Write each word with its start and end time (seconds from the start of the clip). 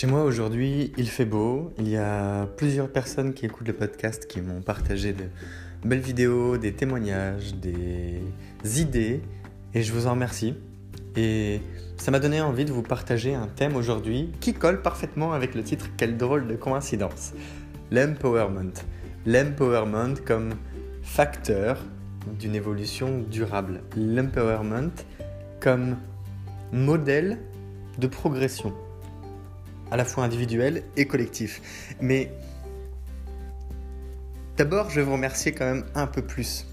Chez 0.00 0.06
moi 0.06 0.24
aujourd'hui, 0.24 0.94
il 0.96 1.10
fait 1.10 1.26
beau. 1.26 1.74
Il 1.76 1.86
y 1.86 1.98
a 1.98 2.46
plusieurs 2.56 2.90
personnes 2.90 3.34
qui 3.34 3.44
écoutent 3.44 3.66
le 3.66 3.74
podcast 3.74 4.26
qui 4.26 4.40
m'ont 4.40 4.62
partagé 4.62 5.12
de 5.12 5.24
belles 5.84 6.00
vidéos, 6.00 6.56
des 6.56 6.72
témoignages, 6.72 7.54
des 7.56 8.22
idées. 8.80 9.20
Et 9.74 9.82
je 9.82 9.92
vous 9.92 10.06
en 10.06 10.12
remercie. 10.12 10.54
Et 11.16 11.60
ça 11.98 12.10
m'a 12.10 12.18
donné 12.18 12.40
envie 12.40 12.64
de 12.64 12.72
vous 12.72 12.82
partager 12.82 13.34
un 13.34 13.46
thème 13.46 13.76
aujourd'hui 13.76 14.32
qui 14.40 14.54
colle 14.54 14.80
parfaitement 14.80 15.34
avec 15.34 15.54
le 15.54 15.62
titre 15.62 15.90
Quelle 15.98 16.16
drôle 16.16 16.46
de 16.46 16.56
coïncidence. 16.56 17.34
L'empowerment. 17.90 18.72
L'empowerment 19.26 20.14
comme 20.24 20.54
facteur 21.02 21.84
d'une 22.38 22.54
évolution 22.54 23.20
durable. 23.30 23.82
L'empowerment 23.98 24.94
comme 25.60 25.98
modèle 26.72 27.36
de 27.98 28.06
progression 28.06 28.72
à 29.90 29.96
la 29.96 30.04
fois 30.04 30.24
individuel 30.24 30.82
et 30.96 31.06
collectif. 31.06 31.60
Mais 32.00 32.30
d'abord, 34.56 34.90
je 34.90 34.96
vais 34.96 35.02
vous 35.02 35.12
remercier 35.12 35.52
quand 35.52 35.64
même 35.64 35.84
un 35.94 36.06
peu 36.06 36.22
plus. 36.22 36.66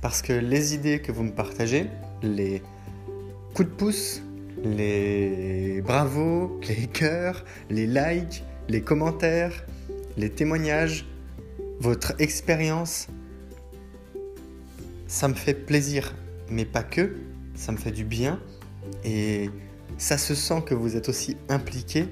Parce 0.00 0.22
que 0.22 0.32
les 0.32 0.74
idées 0.74 1.00
que 1.00 1.12
vous 1.12 1.22
me 1.22 1.32
partagez, 1.32 1.86
les 2.22 2.62
coups 3.54 3.68
de 3.68 3.74
pouce, 3.74 4.22
les 4.62 5.82
bravos, 5.82 6.60
les 6.68 6.86
cœurs, 6.92 7.44
les 7.70 7.86
likes, 7.86 8.44
les 8.68 8.82
commentaires, 8.82 9.64
les 10.16 10.30
témoignages, 10.30 11.06
votre 11.80 12.14
expérience, 12.18 13.08
ça 15.06 15.28
me 15.28 15.34
fait 15.34 15.54
plaisir, 15.54 16.14
mais 16.50 16.64
pas 16.64 16.82
que, 16.82 17.16
ça 17.54 17.72
me 17.72 17.76
fait 17.76 17.90
du 17.90 18.04
bien 18.04 18.40
et 19.04 19.50
ça 19.98 20.18
se 20.18 20.34
sent 20.34 20.62
que 20.66 20.74
vous 20.74 20.96
êtes 20.96 21.08
aussi 21.08 21.36
impliqué, 21.48 22.06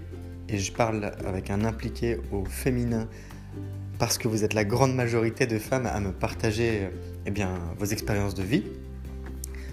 et 0.48 0.58
je 0.58 0.72
parle 0.72 1.12
avec 1.26 1.50
un 1.50 1.64
impliqué 1.64 2.18
au 2.32 2.44
féminin, 2.44 3.08
parce 3.98 4.18
que 4.18 4.28
vous 4.28 4.44
êtes 4.44 4.54
la 4.54 4.64
grande 4.64 4.94
majorité 4.94 5.46
de 5.46 5.58
femmes 5.58 5.86
à 5.86 6.00
me 6.00 6.12
partager 6.12 6.88
eh 7.26 7.30
bien, 7.30 7.54
vos 7.78 7.86
expériences 7.86 8.34
de 8.34 8.42
vie. 8.42 8.64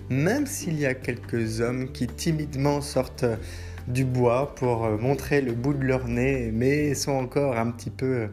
Même 0.09 0.45
s'il 0.45 0.77
y 0.77 0.85
a 0.85 0.93
quelques 0.93 1.61
hommes 1.61 1.91
qui 1.91 2.07
timidement 2.07 2.81
sortent 2.81 3.25
du 3.87 4.05
bois 4.05 4.53
pour 4.55 4.87
montrer 4.99 5.41
le 5.41 5.53
bout 5.53 5.73
de 5.73 5.83
leur 5.83 6.07
nez, 6.07 6.51
mais 6.51 6.93
sont 6.93 7.13
encore 7.13 7.57
un 7.57 7.71
petit 7.71 7.89
peu 7.89 8.27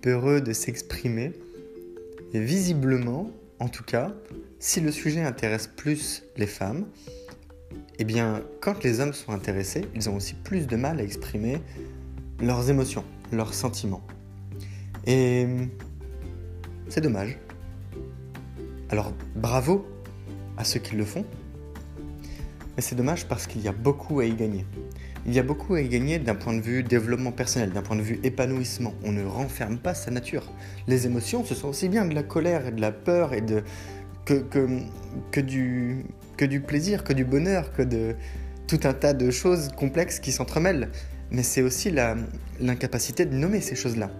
peureux 0.00 0.40
de 0.40 0.52
s'exprimer. 0.52 1.32
Et 2.32 2.40
visiblement, 2.40 3.30
en 3.58 3.68
tout 3.68 3.84
cas, 3.84 4.12
si 4.58 4.80
le 4.80 4.92
sujet 4.92 5.22
intéresse 5.22 5.66
plus 5.66 6.24
les 6.36 6.46
femmes, 6.46 6.86
eh 7.98 8.04
bien, 8.04 8.42
quand 8.60 8.82
les 8.84 9.00
hommes 9.00 9.12
sont 9.12 9.32
intéressés, 9.32 9.86
ils 9.94 10.08
ont 10.08 10.16
aussi 10.16 10.34
plus 10.34 10.66
de 10.66 10.76
mal 10.76 11.00
à 11.00 11.02
exprimer 11.02 11.60
leurs 12.40 12.68
émotions, 12.70 13.04
leurs 13.32 13.54
sentiments. 13.54 14.02
Et 15.06 15.46
c'est 16.88 17.00
dommage. 17.00 17.38
Alors, 18.90 19.12
bravo 19.34 19.86
à 20.56 20.64
ceux 20.64 20.80
qui 20.80 20.94
le 20.94 21.04
font, 21.04 21.24
mais 22.76 22.82
c'est 22.82 22.94
dommage 22.94 23.26
parce 23.26 23.46
qu'il 23.46 23.62
y 23.62 23.68
a 23.68 23.72
beaucoup 23.72 24.20
à 24.20 24.24
y 24.24 24.34
gagner. 24.34 24.66
Il 25.26 25.34
y 25.34 25.38
a 25.40 25.42
beaucoup 25.42 25.74
à 25.74 25.80
y 25.80 25.88
gagner 25.88 26.18
d'un 26.20 26.36
point 26.36 26.54
de 26.54 26.60
vue 26.60 26.84
développement 26.84 27.32
personnel, 27.32 27.72
d'un 27.72 27.82
point 27.82 27.96
de 27.96 28.02
vue 28.02 28.20
épanouissement. 28.22 28.94
On 29.02 29.10
ne 29.10 29.24
renferme 29.24 29.78
pas 29.78 29.94
sa 29.94 30.12
nature. 30.12 30.44
Les 30.86 31.06
émotions, 31.06 31.44
ce 31.44 31.54
sont 31.54 31.68
aussi 31.68 31.88
bien 31.88 32.04
de 32.04 32.14
la 32.14 32.22
colère 32.22 32.66
et 32.66 32.72
de 32.72 32.80
la 32.80 32.92
peur 32.92 33.32
et 33.32 33.40
de, 33.40 33.64
que, 34.24 34.44
que, 35.32 35.40
du, 35.40 36.04
que 36.36 36.44
du 36.44 36.60
plaisir, 36.60 37.04
que 37.04 37.12
du 37.12 37.24
bonheur, 37.24 37.72
que 37.72 37.82
de 37.82 38.14
tout 38.66 38.80
un 38.84 38.92
tas 38.92 39.14
de 39.14 39.30
choses 39.30 39.70
complexes 39.76 40.20
qui 40.20 40.32
s'entremêlent. 40.32 40.88
Mais 41.30 41.42
c'est 41.42 41.62
aussi 41.62 41.90
l'incapacité 42.60 43.26
de 43.26 43.34
nommer 43.34 43.60
ces 43.60 43.74
choses-là. 43.74 44.10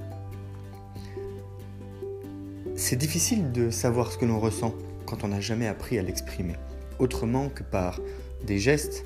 C'est 2.75 2.97
difficile 2.97 3.53
de 3.53 3.71
savoir 3.71 4.13
ce 4.13 4.19
que 4.19 4.25
l'on 4.25 4.39
ressent 4.39 4.75
quand 5.07 5.25
on 5.25 5.29
n'a 5.29 5.41
jamais 5.41 5.67
appris 5.67 5.99
à 5.99 6.03
l'exprimer, 6.03 6.57
autrement 6.99 7.49
que 7.49 7.63
par 7.63 8.01
des 8.47 8.59
gestes, 8.59 9.05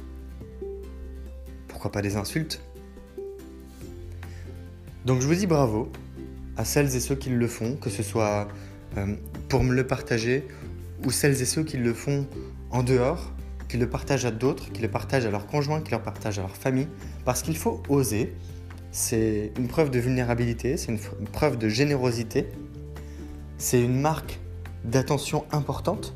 pourquoi 1.68 1.92
pas 1.92 2.02
des 2.02 2.16
insultes. 2.16 2.60
Donc 5.04 5.20
je 5.20 5.26
vous 5.26 5.34
dis 5.34 5.46
bravo 5.46 5.90
à 6.56 6.64
celles 6.64 6.94
et 6.96 7.00
ceux 7.00 7.14
qui 7.14 7.30
le 7.30 7.46
font, 7.46 7.76
que 7.76 7.90
ce 7.90 8.02
soit 8.02 8.48
euh, 8.96 9.14
pour 9.48 9.62
me 9.62 9.74
le 9.74 9.86
partager 9.86 10.46
ou 11.04 11.10
celles 11.10 11.40
et 11.40 11.46
ceux 11.46 11.62
qui 11.62 11.76
le 11.76 11.94
font 11.94 12.26
en 12.70 12.82
dehors, 12.82 13.32
qui 13.68 13.76
le 13.76 13.88
partagent 13.88 14.24
à 14.24 14.30
d'autres, 14.30 14.72
qui 14.72 14.82
le 14.82 14.88
partagent 14.88 15.26
à 15.26 15.30
leurs 15.30 15.46
conjoints, 15.46 15.80
qui 15.80 15.92
le 15.92 15.98
partagent 15.98 16.38
à 16.38 16.42
leur 16.42 16.56
famille, 16.56 16.88
parce 17.24 17.42
qu'il 17.42 17.56
faut 17.56 17.82
oser. 17.88 18.34
C'est 18.92 19.52
une 19.56 19.68
preuve 19.68 19.90
de 19.90 20.00
vulnérabilité, 20.00 20.76
c'est 20.76 20.90
une 20.90 21.28
preuve 21.28 21.56
de 21.58 21.68
générosité, 21.68 22.48
c'est 23.58 23.80
une 23.80 24.00
marque 24.00 24.40
d'attention 24.84 25.44
importante. 25.52 26.14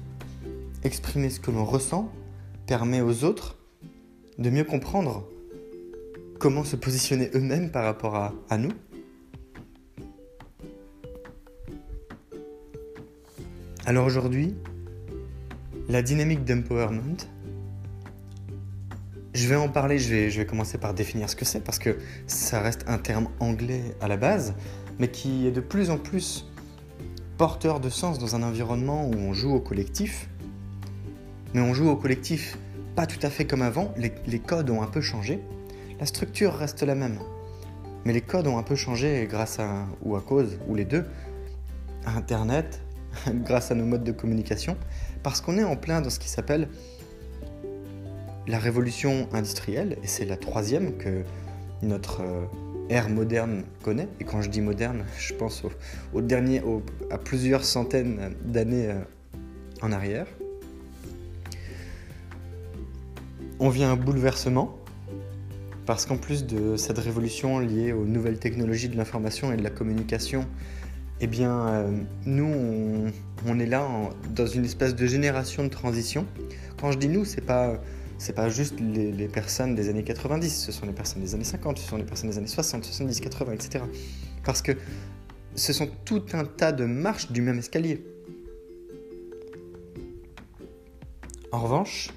Exprimer 0.82 1.30
ce 1.30 1.38
que 1.38 1.50
l'on 1.50 1.64
ressent 1.64 2.10
permet 2.66 3.00
aux 3.00 3.24
autres 3.24 3.56
de 4.38 4.50
mieux 4.50 4.64
comprendre 4.64 5.28
comment 6.40 6.64
se 6.64 6.74
positionner 6.76 7.30
eux-mêmes 7.34 7.70
par 7.70 7.84
rapport 7.84 8.16
à 8.16 8.58
nous. 8.58 8.72
Alors 13.86 14.06
aujourd'hui, 14.06 14.54
la 15.88 16.02
dynamique 16.02 16.44
d'empowerment, 16.44 17.16
je 19.34 19.48
vais 19.48 19.56
en 19.56 19.68
parler, 19.68 19.98
je 19.98 20.38
vais, 20.38 20.46
commencer 20.46 20.78
par 20.78 20.94
définir 20.94 21.28
ce 21.28 21.36
que 21.36 21.44
c'est, 21.44 21.62
parce 21.62 21.78
que 21.78 21.98
ça 22.26 22.60
reste 22.60 22.84
un 22.86 22.98
terme 22.98 23.28
anglais 23.40 23.82
à 24.00 24.08
la 24.08 24.16
base, 24.16 24.54
mais 24.98 25.08
qui 25.08 25.46
est 25.46 25.50
de 25.50 25.60
plus 25.60 25.90
en 25.90 25.98
plus 25.98 26.46
porteur 27.36 27.80
de 27.80 27.88
sens 27.88 28.18
dans 28.18 28.36
un 28.36 28.42
environnement 28.44 29.08
où 29.08 29.14
on 29.14 29.32
joue 29.32 29.52
au 29.52 29.60
collectif. 29.60 30.28
Mais 31.52 31.60
on 31.60 31.74
joue 31.74 31.88
au 31.88 31.96
collectif 31.96 32.56
pas 32.94 33.06
tout 33.06 33.18
à 33.22 33.30
fait 33.30 33.44
comme 33.44 33.62
avant, 33.62 33.92
les, 33.96 34.12
les 34.26 34.38
codes 34.38 34.70
ont 34.70 34.82
un 34.82 34.86
peu 34.86 35.00
changé, 35.00 35.40
la 35.98 36.06
structure 36.06 36.54
reste 36.54 36.82
la 36.84 36.94
même. 36.94 37.18
Mais 38.04 38.12
les 38.12 38.20
codes 38.20 38.46
ont 38.46 38.56
un 38.56 38.62
peu 38.62 38.76
changé 38.76 39.26
grâce 39.28 39.58
à, 39.58 39.86
ou 40.02 40.14
à 40.14 40.20
cause, 40.20 40.58
ou 40.68 40.76
les 40.76 40.84
deux, 40.84 41.04
à 42.06 42.16
Internet, 42.16 42.80
grâce 43.28 43.72
à 43.72 43.74
nos 43.74 43.84
modes 43.84 44.04
de 44.04 44.12
communication, 44.12 44.76
parce 45.24 45.40
qu'on 45.40 45.58
est 45.58 45.64
en 45.64 45.74
plein 45.74 46.00
dans 46.00 46.10
ce 46.10 46.20
qui 46.20 46.28
s'appelle 46.28 46.68
la 48.46 48.58
révolution 48.58 49.28
industrielle, 49.32 49.96
et 50.04 50.06
c'est 50.06 50.26
la 50.26 50.36
troisième 50.36 50.96
que 50.96 51.22
notre 51.82 52.20
euh, 52.20 52.44
ère 52.90 53.08
moderne 53.08 53.64
connaît. 53.82 54.08
Et 54.20 54.24
quand 54.24 54.42
je 54.42 54.50
dis 54.50 54.60
moderne, 54.60 55.04
je 55.18 55.34
pense 55.34 55.64
au, 56.12 56.20
dernier, 56.20 56.62
à 57.10 57.18
plusieurs 57.18 57.64
centaines 57.64 58.34
d'années 58.44 58.90
euh, 58.90 59.00
en 59.82 59.90
arrière. 59.90 60.26
on 63.60 63.68
vit 63.68 63.84
un 63.84 63.96
bouleversement 63.96 64.76
parce 65.86 66.06
qu'en 66.06 66.16
plus 66.16 66.44
de 66.44 66.76
cette 66.76 66.98
révolution 66.98 67.60
liée 67.60 67.92
aux 67.92 68.04
nouvelles 68.04 68.38
technologies 68.38 68.88
de 68.88 68.96
l'information 68.96 69.52
et 69.52 69.56
de 69.56 69.62
la 69.62 69.70
communication, 69.70 70.46
eh 71.24 71.26
bien, 71.26 71.68
euh, 71.68 71.90
nous, 72.26 73.10
on, 73.46 73.58
est 73.58 73.64
là 73.64 73.88
dans 74.34 74.46
une 74.46 74.66
espèce 74.66 74.94
de 74.94 75.06
génération 75.06 75.64
de 75.64 75.70
transition. 75.70 76.26
Quand 76.78 76.92
je 76.92 76.98
dis 76.98 77.08
nous, 77.08 77.24
c'est 77.24 77.40
pas 77.40 77.80
pas 78.36 78.50
juste 78.50 78.78
les, 78.78 79.10
les, 79.10 79.28
personnes 79.28 79.74
des 79.74 79.88
années 79.88 80.04
90, 80.04 80.48
ce 80.50 80.70
sont 80.70 80.84
les 80.84 80.92
personnes 80.92 81.22
des 81.22 81.34
années 81.34 81.44
50, 81.44 81.78
ce 81.78 81.88
sont 81.88 81.96
les 81.96 82.04
personnes 82.04 82.28
des 82.28 82.36
années 82.36 82.46
60, 82.46 82.84
70, 82.84 83.20
80, 83.20 83.52
etc. 83.52 83.84
Parce 84.44 84.60
que 84.60 84.72
ce 85.54 85.72
sont 85.72 85.88
tout 86.04 86.22
un 86.34 86.44
tas 86.44 86.72
de 86.72 86.84
marches 86.84 87.32
du 87.32 87.40
même 87.40 87.58
escalier. 87.58 88.04
En 91.52 91.60
revanche, 91.60 92.10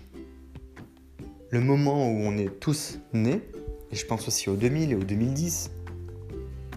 le 1.49 1.61
moment 1.61 2.09
où 2.09 2.23
on 2.23 2.37
est 2.37 2.59
tous 2.59 2.99
nés, 3.13 3.41
et 3.89 3.95
je 3.95 4.05
pense 4.05 4.27
aussi 4.27 4.49
au 4.49 4.55
2000 4.55 4.91
et 4.91 4.95
au 4.95 5.03
2010, 5.03 5.71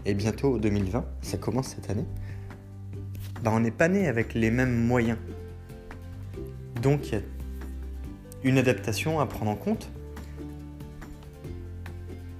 et 0.06 0.14
bientôt 0.14 0.54
au 0.54 0.58
2020, 0.58 1.04
ça 1.22 1.36
commence 1.36 1.68
cette 1.68 1.90
année, 1.90 2.06
bah 3.42 3.50
on 3.54 3.60
n'est 3.60 3.70
pas 3.70 3.88
né 3.88 4.08
avec 4.08 4.34
les 4.34 4.50
mêmes 4.50 4.74
moyens. 4.74 5.18
Donc 6.82 7.08
il 7.08 7.14
y 7.14 7.16
a 7.16 7.20
une 8.44 8.58
adaptation 8.58 9.20
à 9.20 9.26
prendre 9.26 9.50
en 9.50 9.56
compte. 9.56 9.90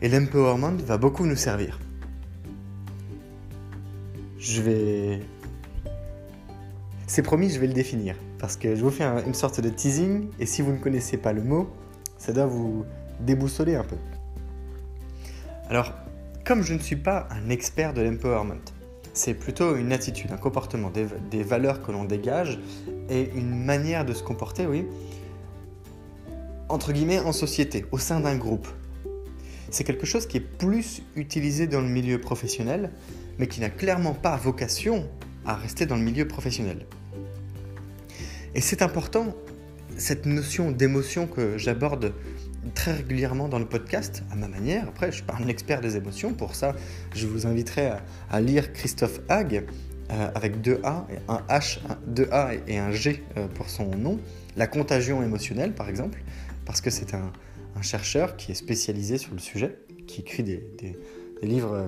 Et 0.02 0.08
l'empowerment 0.08 0.76
va 0.78 0.96
beaucoup 0.96 1.26
nous 1.26 1.36
servir. 1.36 1.78
Je 4.38 4.62
vais... 4.62 5.20
C'est 7.06 7.22
promis, 7.22 7.50
je 7.50 7.60
vais 7.60 7.66
le 7.66 7.74
définir. 7.74 8.16
Parce 8.38 8.56
que 8.56 8.74
je 8.74 8.82
vous 8.82 8.90
fais 8.90 9.04
une 9.04 9.34
sorte 9.34 9.60
de 9.60 9.68
teasing, 9.68 10.28
et 10.38 10.46
si 10.46 10.62
vous 10.62 10.72
ne 10.72 10.78
connaissez 10.78 11.18
pas 11.18 11.34
le 11.34 11.42
mot, 11.42 11.68
ça 12.16 12.32
doit 12.32 12.46
vous 12.46 12.86
déboussoler 13.20 13.74
un 13.74 13.84
peu. 13.84 13.96
Alors, 15.68 15.92
comme 16.46 16.62
je 16.62 16.72
ne 16.72 16.78
suis 16.78 16.96
pas 16.96 17.28
un 17.30 17.50
expert 17.50 17.92
de 17.92 18.00
l'empowerment, 18.00 18.64
c'est 19.20 19.34
plutôt 19.34 19.76
une 19.76 19.92
attitude, 19.92 20.32
un 20.32 20.38
comportement, 20.38 20.90
des, 20.90 21.42
valeurs 21.42 21.82
que 21.82 21.92
l'on 21.92 22.04
dégage 22.04 22.58
et 23.10 23.30
une 23.34 23.54
manière 23.54 24.06
de 24.06 24.14
se 24.14 24.22
comporter, 24.22 24.66
oui, 24.66 24.86
entre 26.70 26.92
guillemets, 26.92 27.18
en 27.18 27.32
société, 27.32 27.84
au 27.92 27.98
sein 27.98 28.20
d'un 28.20 28.36
groupe. 28.36 28.66
C'est 29.70 29.84
quelque 29.84 30.06
chose 30.06 30.26
qui 30.26 30.38
est 30.38 30.48
plus 30.58 31.02
utilisé 31.16 31.66
dans 31.66 31.82
le 31.82 31.88
milieu 31.88 32.18
professionnel, 32.18 32.92
mais 33.38 33.46
qui 33.46 33.60
n'a 33.60 33.68
clairement 33.68 34.14
pas 34.14 34.36
vocation 34.36 35.06
à 35.44 35.54
rester 35.54 35.84
dans 35.84 35.96
le 35.96 36.02
milieu 36.02 36.26
professionnel. 36.26 36.86
Et 38.54 38.62
c'est 38.62 38.80
important, 38.80 39.34
cette 39.98 40.24
notion 40.24 40.70
d'émotion 40.70 41.26
que 41.26 41.58
j'aborde 41.58 42.14
très 42.74 42.92
régulièrement 42.92 43.48
dans 43.48 43.58
le 43.58 43.66
podcast, 43.66 44.22
à 44.30 44.34
ma 44.34 44.48
manière. 44.48 44.88
Après, 44.88 45.10
je 45.10 45.16
suis 45.16 45.24
pas 45.24 45.36
un 45.40 45.48
expert 45.48 45.80
des 45.80 45.96
émotions. 45.96 46.34
Pour 46.34 46.54
ça, 46.54 46.74
je 47.14 47.26
vous 47.26 47.46
inviterai 47.46 47.92
à, 48.30 48.40
lire 48.40 48.72
Christophe 48.72 49.20
Hague, 49.28 49.64
euh, 50.10 50.30
avec 50.34 50.60
deux 50.60 50.80
A, 50.82 51.06
un 51.28 51.42
H, 51.48 51.78
deux 52.06 52.28
A 52.32 52.52
et 52.66 52.78
un 52.78 52.90
G 52.90 53.22
euh, 53.36 53.46
pour 53.48 53.70
son 53.70 53.86
nom. 53.96 54.18
La 54.56 54.66
contagion 54.66 55.22
émotionnelle, 55.22 55.72
par 55.72 55.88
exemple, 55.88 56.22
parce 56.64 56.80
que 56.80 56.90
c'est 56.90 57.14
un, 57.14 57.32
chercheur 57.82 58.36
qui 58.36 58.52
est 58.52 58.54
spécialisé 58.54 59.16
sur 59.16 59.32
le 59.32 59.38
sujet, 59.38 59.78
qui 60.06 60.20
écrit 60.20 60.42
des, 60.42 60.62
livres 61.42 61.72
euh, 61.72 61.86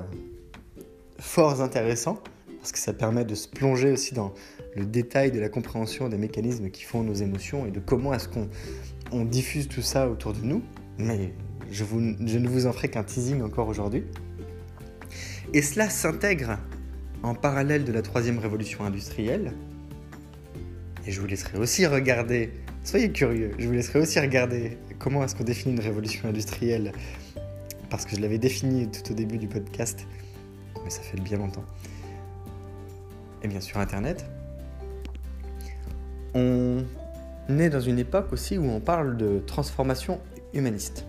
forts 1.18 1.60
intéressants, 1.60 2.22
parce 2.60 2.72
que 2.72 2.78
ça 2.78 2.94
permet 2.94 3.26
de 3.26 3.34
se 3.34 3.46
plonger 3.46 3.90
aussi 3.90 4.14
dans 4.14 4.32
le 4.74 4.86
détail 4.86 5.32
de 5.32 5.38
la 5.38 5.50
compréhension 5.50 6.08
des 6.08 6.16
mécanismes 6.16 6.70
qui 6.70 6.84
font 6.84 7.02
nos 7.02 7.12
émotions 7.12 7.66
et 7.66 7.70
de 7.70 7.80
comment 7.80 8.14
est-ce 8.14 8.28
qu'on 8.28 8.48
on 9.12 9.24
diffuse 9.24 9.68
tout 9.68 9.82
ça 9.82 10.08
autour 10.08 10.32
de 10.32 10.40
nous, 10.40 10.62
mais 10.98 11.32
je, 11.70 11.84
ne 11.84 12.48
vous 12.48 12.66
en 12.66 12.72
ferai 12.72 12.88
qu'un 12.88 13.04
teasing 13.04 13.42
encore 13.42 13.68
aujourd'hui. 13.68 14.04
Et 15.52 15.62
cela 15.62 15.88
s'intègre 15.88 16.58
en 17.22 17.34
parallèle 17.34 17.84
de 17.84 17.92
la 17.92 18.02
troisième 18.02 18.38
révolution 18.38 18.84
industrielle. 18.84 19.52
Et 21.06 21.12
je 21.12 21.20
vous 21.20 21.26
laisserai 21.26 21.58
aussi 21.58 21.86
regarder, 21.86 22.52
soyez 22.84 23.10
curieux, 23.12 23.52
je 23.58 23.66
vous 23.66 23.72
laisserai 23.72 23.98
aussi 23.98 24.18
regarder 24.20 24.78
comment 24.98 25.24
est-ce 25.24 25.34
qu'on 25.34 25.44
définit 25.44 25.74
une 25.74 25.80
révolution 25.82 26.28
industrielle, 26.28 26.92
parce 27.90 28.04
que 28.04 28.16
je 28.16 28.20
l'avais 28.20 28.38
défini 28.38 28.88
tout 28.88 29.10
au 29.10 29.14
début 29.14 29.36
du 29.36 29.48
podcast, 29.48 30.06
mais 30.84 30.90
ça 30.90 31.02
fait 31.02 31.20
bien 31.20 31.38
longtemps. 31.38 31.64
Et 33.42 33.48
bien 33.48 33.60
sur 33.60 33.78
Internet, 33.78 34.24
on 36.34 36.84
né 37.48 37.70
dans 37.70 37.80
une 37.80 37.98
époque 37.98 38.32
aussi 38.32 38.58
où 38.58 38.64
on 38.64 38.80
parle 38.80 39.16
de 39.16 39.40
transformation 39.46 40.20
humaniste. 40.54 41.06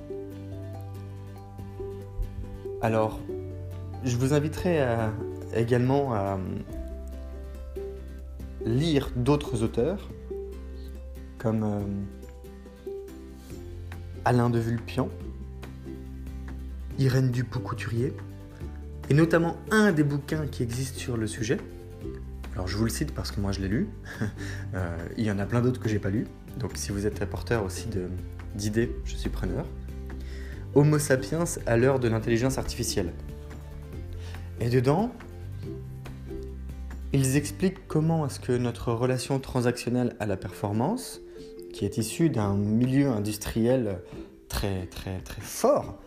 Alors, 2.82 3.20
je 4.04 4.18
vous 4.18 4.34
inviterai 4.34 4.86
également 5.56 6.14
à 6.14 6.38
lire 8.66 9.10
d'autres 9.16 9.64
auteurs, 9.64 10.10
comme 11.38 11.64
euh, 11.64 12.92
Alain 14.26 14.50
de 14.50 14.60
Vulpian, 14.60 15.10
Irène 16.98 17.32
Dupont-Couturier, 17.32 18.14
et 19.10 19.14
notamment 19.14 19.58
un 19.72 19.92
des 19.92 20.04
bouquins 20.04 20.48
qui 20.48 20.64
existe 20.64 20.96
sur 20.96 21.18
le 21.18 21.28
sujet, 21.28 21.58
alors 22.54 22.68
je 22.68 22.78
vous 22.78 22.84
le 22.84 22.90
cite 22.90 23.14
parce 23.14 23.32
que 23.32 23.40
moi 23.40 23.52
je 23.52 23.62
l'ai 23.62 23.68
lu. 23.68 23.90
Euh, 24.76 24.98
il 25.18 25.24
y 25.24 25.30
en 25.30 25.38
a 25.38 25.46
plein 25.46 25.62
d'autres 25.62 25.80
que 25.80 25.88
j'ai 25.88 26.00
pas 26.00 26.10
lu. 26.10 26.26
Donc 26.58 26.72
si 26.74 26.92
vous 26.92 27.06
êtes 27.06 27.22
apporteur 27.22 27.64
aussi 27.64 27.88
d'idées, 28.56 28.92
je 29.06 29.16
suis 29.16 29.30
preneur. 29.30 29.68
Homo 30.74 30.98
sapiens 30.98 31.44
à 31.68 31.78
l'heure 31.78 32.00
de 32.00 32.08
l'intelligence 32.08 32.58
artificielle. 32.58 33.14
Et 34.60 34.70
dedans, 34.70 35.12
ils 37.12 37.38
expliquent 37.38 37.88
comment 37.88 38.26
est-ce 38.26 38.40
que 38.40 38.52
notre 38.52 38.92
relation 38.92 39.40
transactionnelle 39.40 40.16
à 40.20 40.26
la 40.26 40.38
performance, 40.38 41.22
qui 41.72 41.86
est 41.86 42.00
issue 42.00 42.32
d'un 42.32 42.56
milieu 42.56 43.10
industriel 43.10 44.00
très 44.50 44.88
très 44.88 45.20
très 45.20 45.42
fort 45.42 46.00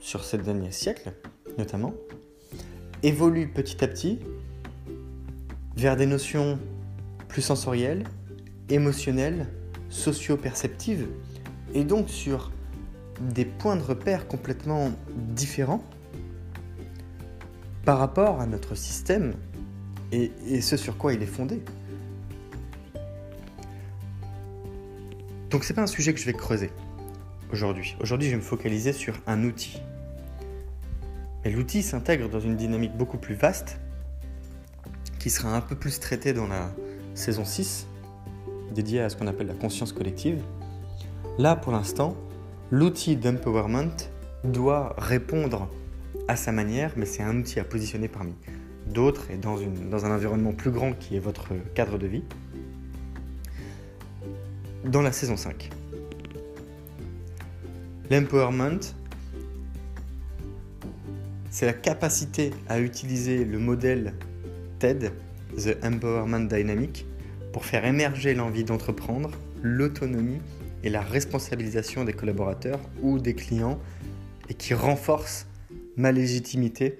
sur 0.00 0.24
ces 0.24 0.38
derniers 0.38 0.72
siècles 0.72 1.12
notamment, 1.56 1.94
évolue 3.04 3.46
petit 3.46 3.84
à 3.84 3.88
petit 3.88 4.18
vers 5.76 5.96
des 5.96 6.06
notions 6.06 6.58
plus 7.28 7.42
sensorielles, 7.42 8.04
émotionnelles, 8.68 9.46
socio-perceptives, 9.88 11.08
et 11.74 11.84
donc 11.84 12.08
sur 12.08 12.50
des 13.20 13.44
points 13.44 13.76
de 13.76 13.82
repère 13.82 14.26
complètement 14.26 14.90
différents 15.14 15.82
par 17.84 17.98
rapport 17.98 18.40
à 18.40 18.46
notre 18.46 18.74
système 18.74 19.34
et, 20.12 20.60
ce 20.60 20.76
sur 20.76 20.98
quoi 20.98 21.14
il 21.14 21.22
est 21.22 21.26
fondé. 21.26 21.62
Donc 25.50 25.64
c'est 25.64 25.74
pas 25.74 25.82
un 25.82 25.86
sujet 25.86 26.12
que 26.12 26.20
je 26.20 26.26
vais 26.26 26.32
creuser 26.32 26.70
aujourd'hui. 27.52 27.96
Aujourd'hui, 28.00 28.28
je 28.28 28.32
vais 28.32 28.38
me 28.38 28.42
focaliser 28.46 28.92
sur 28.92 29.14
un 29.26 29.42
outil. 29.44 29.80
Et 31.44 31.50
l'outil 31.50 31.82
s'intègre 31.82 32.28
dans 32.28 32.40
une 32.40 32.56
dynamique 32.56 32.96
beaucoup 32.96 33.18
plus 33.18 33.34
vaste 33.34 33.80
qui 35.22 35.30
sera 35.30 35.54
un 35.54 35.60
peu 35.60 35.76
plus 35.76 36.00
traité 36.00 36.32
dans 36.32 36.48
la 36.48 36.72
saison 37.14 37.44
6, 37.44 37.86
dédiée 38.74 39.00
à 39.02 39.08
ce 39.08 39.16
qu'on 39.16 39.28
appelle 39.28 39.46
la 39.46 39.54
conscience 39.54 39.92
collective. 39.92 40.42
Là, 41.38 41.54
pour 41.54 41.70
l'instant, 41.70 42.16
l'outil 42.72 43.14
d'empowerment 43.14 43.96
doit 44.42 44.96
répondre 44.98 45.70
à 46.26 46.34
sa 46.34 46.50
manière, 46.50 46.92
mais 46.96 47.06
c'est 47.06 47.22
un 47.22 47.38
outil 47.38 47.60
à 47.60 47.64
positionner 47.64 48.08
parmi 48.08 48.34
d'autres 48.88 49.30
et 49.30 49.36
dans, 49.36 49.56
une, 49.56 49.90
dans 49.90 50.04
un 50.06 50.12
environnement 50.12 50.52
plus 50.52 50.72
grand 50.72 50.92
qui 50.92 51.14
est 51.14 51.20
votre 51.20 51.50
cadre 51.76 51.98
de 51.98 52.08
vie. 52.08 52.24
Dans 54.84 55.02
la 55.02 55.12
saison 55.12 55.36
5. 55.36 55.70
L'empowerment, 58.10 58.80
c'est 61.48 61.66
la 61.66 61.74
capacité 61.74 62.50
à 62.68 62.80
utiliser 62.80 63.44
le 63.44 63.60
modèle 63.60 64.14
TED, 64.82 65.12
The 65.56 65.76
Empowerment 65.84 66.48
Dynamic, 66.48 67.06
pour 67.52 67.64
faire 67.64 67.84
émerger 67.84 68.34
l'envie 68.34 68.64
d'entreprendre, 68.64 69.30
l'autonomie 69.62 70.40
et 70.82 70.90
la 70.90 71.00
responsabilisation 71.00 72.02
des 72.02 72.12
collaborateurs 72.12 72.80
ou 73.00 73.20
des 73.20 73.34
clients 73.34 73.78
et 74.48 74.54
qui 74.54 74.74
renforce 74.74 75.46
ma 75.96 76.10
légitimité 76.10 76.98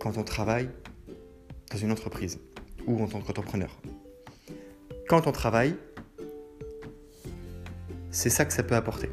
quand 0.00 0.16
on 0.16 0.22
travaille 0.22 0.70
dans 1.70 1.76
une 1.76 1.92
entreprise 1.92 2.38
ou 2.86 2.98
en 3.02 3.08
tant 3.08 3.20
qu'entrepreneur. 3.20 3.78
Quand 5.10 5.26
on 5.26 5.32
travaille, 5.32 5.76
c'est 8.10 8.30
ça 8.30 8.46
que 8.46 8.54
ça 8.54 8.62
peut 8.62 8.74
apporter. 8.74 9.10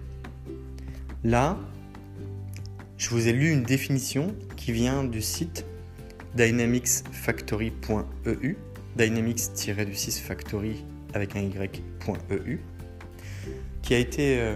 Là, 1.25 1.59
je 2.95 3.09
vous 3.09 3.27
ai 3.27 3.33
lu 3.33 3.51
une 3.51 3.63
définition 3.63 4.33
qui 4.55 4.71
vient 4.71 5.03
du 5.03 5.21
site 5.21 5.65
dynamicsfactory.eu, 6.35 8.57
dynamics-du-6 8.95 10.19
factory 10.19 10.83
avec 11.13 11.35
un 11.35 11.41
y.eu, 11.41 12.61
qui 13.81 13.93
a 13.93 13.99
été 13.99 14.39
euh, 14.39 14.55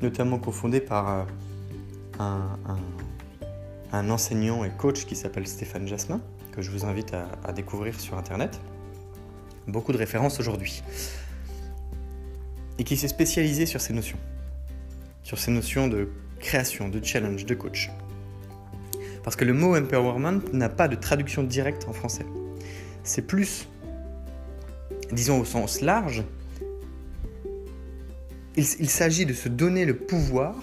notamment 0.00 0.38
cofondé 0.38 0.80
par 0.80 1.26
un, 2.18 2.56
enseignant 3.92 4.64
et 4.64 4.70
coach 4.70 5.04
qui 5.04 5.16
s'appelle 5.16 5.46
Stéphane 5.46 5.86
Jasmin, 5.86 6.20
que 6.52 6.62
je 6.62 6.70
vous 6.70 6.84
invite 6.84 7.14
à 7.44 7.52
découvrir 7.52 8.00
sur 8.00 8.16
Internet. 8.16 8.60
Beaucoup 9.66 9.92
de 9.92 9.98
références 9.98 10.40
aujourd'hui. 10.40 10.82
Et 12.78 12.84
qui 12.84 12.96
s'est 12.96 13.08
spécialisé 13.08 13.66
sur 13.66 13.80
ces 13.80 13.92
notions. 13.92 14.18
Sur 15.22 15.38
ces 15.38 15.50
notions 15.50 15.86
de 15.86 16.08
création, 16.38 16.88
de 16.88 17.04
challenge, 17.04 17.44
de 17.44 17.54
coach. 17.54 17.90
Parce 19.22 19.36
que 19.36 19.44
le 19.44 19.52
mot 19.52 19.76
empowerment 19.76 20.40
n'a 20.52 20.68
pas 20.68 20.88
de 20.88 20.96
traduction 20.96 21.42
directe 21.42 21.86
en 21.88 21.92
français. 21.92 22.26
C'est 23.02 23.26
plus, 23.26 23.68
disons 25.12 25.40
au 25.40 25.44
sens 25.44 25.80
large, 25.80 26.24
il, 28.56 28.90
s'agit 28.90 29.26
de 29.26 29.32
se 29.32 29.48
donner 29.48 29.84
le 29.84 29.96
pouvoir, 29.96 30.54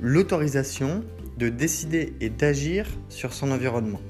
l'autorisation 0.00 1.04
de 1.36 1.48
décider 1.48 2.14
et 2.20 2.30
d'agir 2.30 2.86
sur 3.08 3.32
son 3.32 3.50
environnement. 3.50 4.00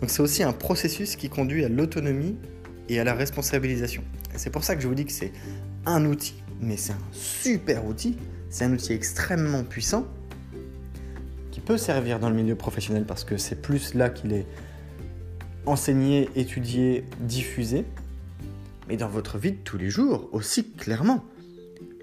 Donc 0.00 0.10
c'est 0.10 0.22
aussi 0.22 0.42
un 0.42 0.52
processus 0.52 1.16
qui 1.16 1.28
conduit 1.28 1.64
à 1.64 1.68
l'autonomie 1.68 2.36
et 2.88 2.98
à 2.98 3.04
la 3.04 3.14
responsabilisation. 3.14 4.02
C'est 4.36 4.50
pour 4.50 4.64
ça 4.64 4.74
que 4.74 4.82
je 4.82 4.88
vous 4.88 4.94
dis 4.94 5.04
que 5.04 5.12
c'est 5.12 5.32
un 5.86 6.04
outil, 6.04 6.42
mais 6.60 6.76
c'est 6.76 6.92
un 6.92 7.02
super 7.12 7.86
outil, 7.86 8.16
c'est 8.50 8.64
un 8.64 8.72
outil 8.72 8.92
extrêmement 8.92 9.62
puissant 9.62 10.06
qui 11.52 11.60
peut 11.60 11.78
servir 11.78 12.18
dans 12.18 12.30
le 12.30 12.34
milieu 12.34 12.56
professionnel 12.56 13.04
parce 13.04 13.22
que 13.22 13.36
c'est 13.36 13.62
plus 13.62 13.94
là 13.94 14.10
qu'il 14.10 14.32
est 14.32 14.46
enseigné, 15.66 16.28
étudié, 16.34 17.04
diffusé, 17.20 17.84
mais 18.88 18.96
dans 18.96 19.08
votre 19.08 19.38
vie 19.38 19.52
de 19.52 19.58
tous 19.58 19.78
les 19.78 19.90
jours 19.90 20.28
aussi 20.32 20.72
clairement. 20.72 21.24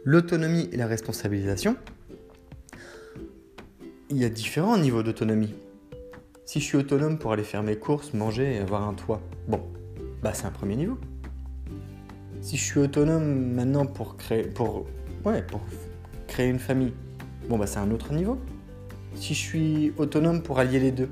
L'autonomie 0.06 0.70
et 0.72 0.78
la 0.78 0.88
responsabilisation, 0.88 1.76
il 4.10 4.18
y 4.18 4.24
a 4.24 4.30
différents 4.30 4.78
niveaux 4.78 5.04
d'autonomie. 5.04 5.54
Si 6.46 6.60
je 6.60 6.66
suis 6.66 6.78
autonome 6.78 7.20
pour 7.20 7.34
aller 7.34 7.44
faire 7.44 7.64
mes 7.64 7.76
courses, 7.76 8.14
manger 8.14 8.56
et 8.56 8.60
avoir 8.60 8.88
un 8.88 8.94
toit, 8.94 9.22
bon, 9.48 9.62
bah 10.24 10.34
c'est 10.34 10.46
un 10.46 10.52
premier 10.52 10.76
niveau. 10.76 10.98
Si 12.42 12.56
je 12.56 12.64
suis 12.64 12.80
autonome 12.80 13.54
maintenant 13.54 13.86
pour 13.86 14.16
créer, 14.16 14.44
pour, 14.44 14.86
créer 16.28 16.50
une 16.50 16.60
famille, 16.60 16.94
bon 17.50 17.58
bah 17.58 17.68
c'est 17.68 17.80
un 17.80 17.92
autre 17.92 18.14
niveau. 18.14 18.40
Si 19.16 19.34
je 19.34 19.40
suis 19.40 19.94
autonome 19.98 20.42
pour 20.42 20.60
allier 20.60 20.80
les 20.80 20.92
deux, 20.92 21.10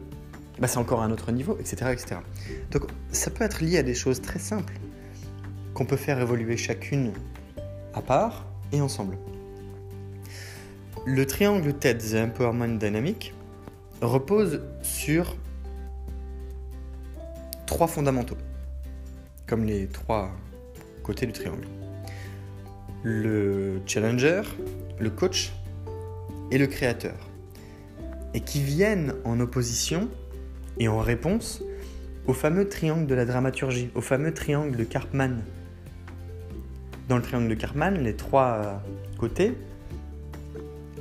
bah 0.60 0.68
c'est 0.68 0.78
encore 0.78 1.02
un 1.02 1.12
autre 1.12 1.32
niveau, 1.32 1.58
etc., 1.60 1.92
etc. 1.92 2.16
Donc 2.72 2.84
ça 3.12 3.30
peut 3.30 3.44
être 3.44 3.62
lié 3.62 3.78
à 3.78 3.84
des 3.84 3.94
choses 3.94 4.22
très 4.22 4.40
simples 4.40 4.74
qu'on 5.74 5.86
peut 5.86 5.98
faire 5.98 6.20
évoluer 6.20 6.58
chacune 6.58 7.14
à 7.94 8.02
part 8.02 8.46
et 8.72 8.82
ensemble. 8.82 9.18
Le 11.06 11.26
triangle 11.26 11.74
TED, 11.74 12.00
The 12.00 12.16
Empowerment 12.16 12.78
Dynamic, 12.78 13.34
repose 14.02 14.62
sur 14.82 15.36
trois 17.66 17.88
fondamentaux, 17.88 18.38
comme 19.46 19.64
les 19.64 19.88
trois 19.88 20.32
côtés 21.04 21.26
du 21.26 21.32
triangle. 21.32 21.68
Le 23.04 23.82
challenger, 23.86 24.42
le 25.00 25.10
coach 25.10 25.54
et 26.52 26.58
le 26.58 26.68
créateur 26.68 27.27
et 28.34 28.42
qui 28.42 28.62
viennent 28.62 29.14
en 29.24 29.40
opposition 29.40 30.10
et 30.80 30.88
en 30.88 31.00
réponse 31.00 31.64
au 32.28 32.34
fameux 32.34 32.68
triangle 32.68 33.08
de 33.08 33.16
la 33.16 33.26
dramaturgie, 33.26 33.90
au 33.96 34.02
fameux 34.02 34.34
triangle 34.34 34.76
de 34.76 34.84
Karpman. 34.84 35.38
Dans 37.08 37.16
le 37.16 37.22
triangle 37.22 37.48
de 37.48 37.56
Karpman, 37.56 37.92
les 37.92 38.16
trois 38.16 38.84
côtés 39.18 39.58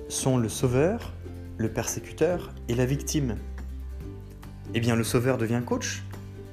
sont 0.09 0.39
le 0.39 0.49
sauveur, 0.49 1.13
le 1.59 1.69
persécuteur 1.69 2.55
et 2.69 2.75
la 2.75 2.87
victime. 2.87 3.37
Eh 4.75 4.81
bien, 4.81 4.95
le 4.95 5.05
sauveur 5.05 5.37
devient 5.37 5.63
coach, 5.67 6.05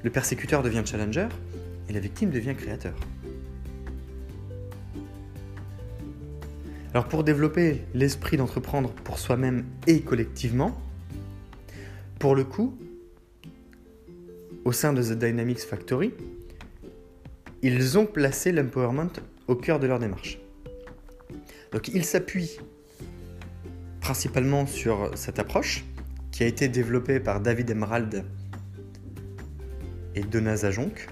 le 0.02 0.10
persécuteur 0.10 0.62
devient 0.62 0.82
challenger 0.84 1.28
et 1.88 1.92
la 1.92 2.00
victime 2.00 2.30
devient 2.30 2.54
créateur. 2.56 2.94
Alors 6.94 7.08
pour 7.08 7.24
développer 7.24 7.82
l'esprit 7.92 8.36
d'entreprendre 8.36 8.90
pour 8.90 9.18
soi-même 9.18 9.64
et 9.88 10.02
collectivement, 10.02 10.80
pour 12.20 12.36
le 12.36 12.44
coup, 12.44 12.78
au 14.64 14.70
sein 14.70 14.92
de 14.92 15.02
The 15.02 15.18
Dynamics 15.18 15.58
Factory, 15.58 16.14
ils 17.62 17.98
ont 17.98 18.06
placé 18.06 18.52
l'empowerment 18.52 19.10
au 19.48 19.56
cœur 19.56 19.80
de 19.80 19.88
leur 19.88 19.98
démarche. 19.98 20.38
Donc 21.72 21.88
ils 21.88 22.04
s'appuient 22.04 22.60
principalement 24.00 24.64
sur 24.64 25.10
cette 25.16 25.40
approche 25.40 25.84
qui 26.30 26.44
a 26.44 26.46
été 26.46 26.68
développée 26.68 27.18
par 27.18 27.40
David 27.40 27.70
Emerald 27.70 28.24
et 30.14 30.22
Donna 30.22 30.54
Zajonc. 30.54 31.08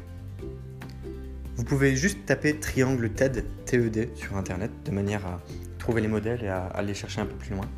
Vous 1.56 1.64
pouvez 1.64 1.96
juste 1.96 2.24
taper 2.24 2.54
triangle 2.60 3.10
TED, 3.10 3.44
TED 3.66 4.10
sur 4.14 4.36
internet 4.36 4.70
de 4.84 4.92
manière 4.92 5.26
à 5.26 5.40
trouver 5.82 6.00
les 6.00 6.06
modèles 6.06 6.44
et 6.44 6.48
à 6.48 6.66
aller 6.66 6.94
chercher 6.94 7.20
un 7.20 7.26
peu 7.26 7.34
plus 7.34 7.50
loin. 7.56 7.68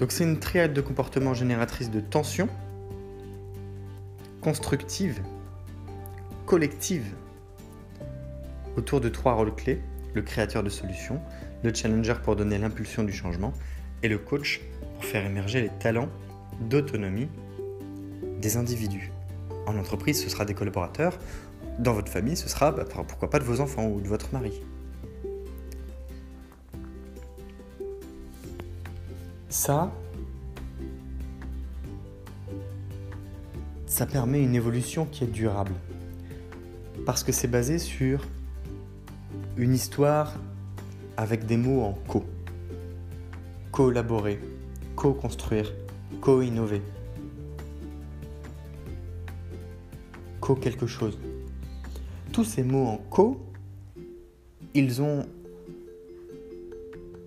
Donc 0.00 0.12
c'est 0.12 0.24
une 0.24 0.38
triade 0.38 0.72
de 0.72 0.80
comportements 0.80 1.34
génératrices 1.34 1.90
de 1.90 2.00
tension, 2.00 2.48
constructive, 4.40 5.20
collective, 6.46 7.04
autour 8.78 9.02
de 9.02 9.10
trois 9.10 9.34
rôles 9.34 9.54
clés, 9.54 9.82
le 10.14 10.22
créateur 10.22 10.62
de 10.62 10.70
solutions, 10.70 11.20
le 11.62 11.74
challenger 11.74 12.14
pour 12.24 12.34
donner 12.34 12.56
l'impulsion 12.56 13.04
du 13.04 13.12
changement 13.12 13.52
et 14.02 14.08
le 14.08 14.16
coach 14.16 14.62
pour 14.94 15.04
faire 15.04 15.26
émerger 15.26 15.60
les 15.60 15.70
talents 15.80 16.08
d'autonomie 16.62 17.28
des 18.40 18.56
individus. 18.56 19.12
En 19.66 19.76
entreprise, 19.76 20.24
ce 20.24 20.30
sera 20.30 20.46
des 20.46 20.54
collaborateurs 20.54 21.18
dans 21.78 21.92
votre 21.92 22.10
famille, 22.10 22.36
ce 22.36 22.48
sera 22.48 22.72
bah, 22.72 22.84
pourquoi 22.86 23.30
pas 23.30 23.38
de 23.38 23.44
vos 23.44 23.60
enfants 23.60 23.86
ou 23.86 24.00
de 24.00 24.08
votre 24.08 24.32
mari. 24.32 24.60
Ça, 29.48 29.92
ça 33.86 34.06
permet 34.06 34.42
une 34.42 34.54
évolution 34.54 35.06
qui 35.06 35.24
est 35.24 35.28
durable. 35.28 35.74
Parce 37.04 37.24
que 37.24 37.32
c'est 37.32 37.48
basé 37.48 37.78
sur 37.78 38.26
une 39.56 39.74
histoire 39.74 40.34
avec 41.16 41.46
des 41.46 41.56
mots 41.56 41.82
en 41.82 41.92
co. 42.08 42.24
Collaborer, 43.70 44.40
co-construire, 44.96 45.72
co-innover. 46.20 46.82
Co 50.40 50.54
quelque 50.54 50.86
chose 50.86 51.18
tous 52.32 52.44
ces 52.44 52.62
mots 52.62 52.86
en 52.86 52.96
co, 52.96 53.40
ils 54.74 55.02
ont 55.02 55.26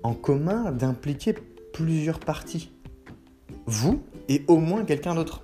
en 0.04 0.14
commun 0.14 0.72
d'impliquer 0.72 1.36
plusieurs 1.74 2.20
parties. 2.20 2.72
Vous 3.68 4.02
et 4.28 4.44
au 4.48 4.58
moins 4.58 4.84
quelqu'un 4.84 5.16
d'autre. 5.16 5.44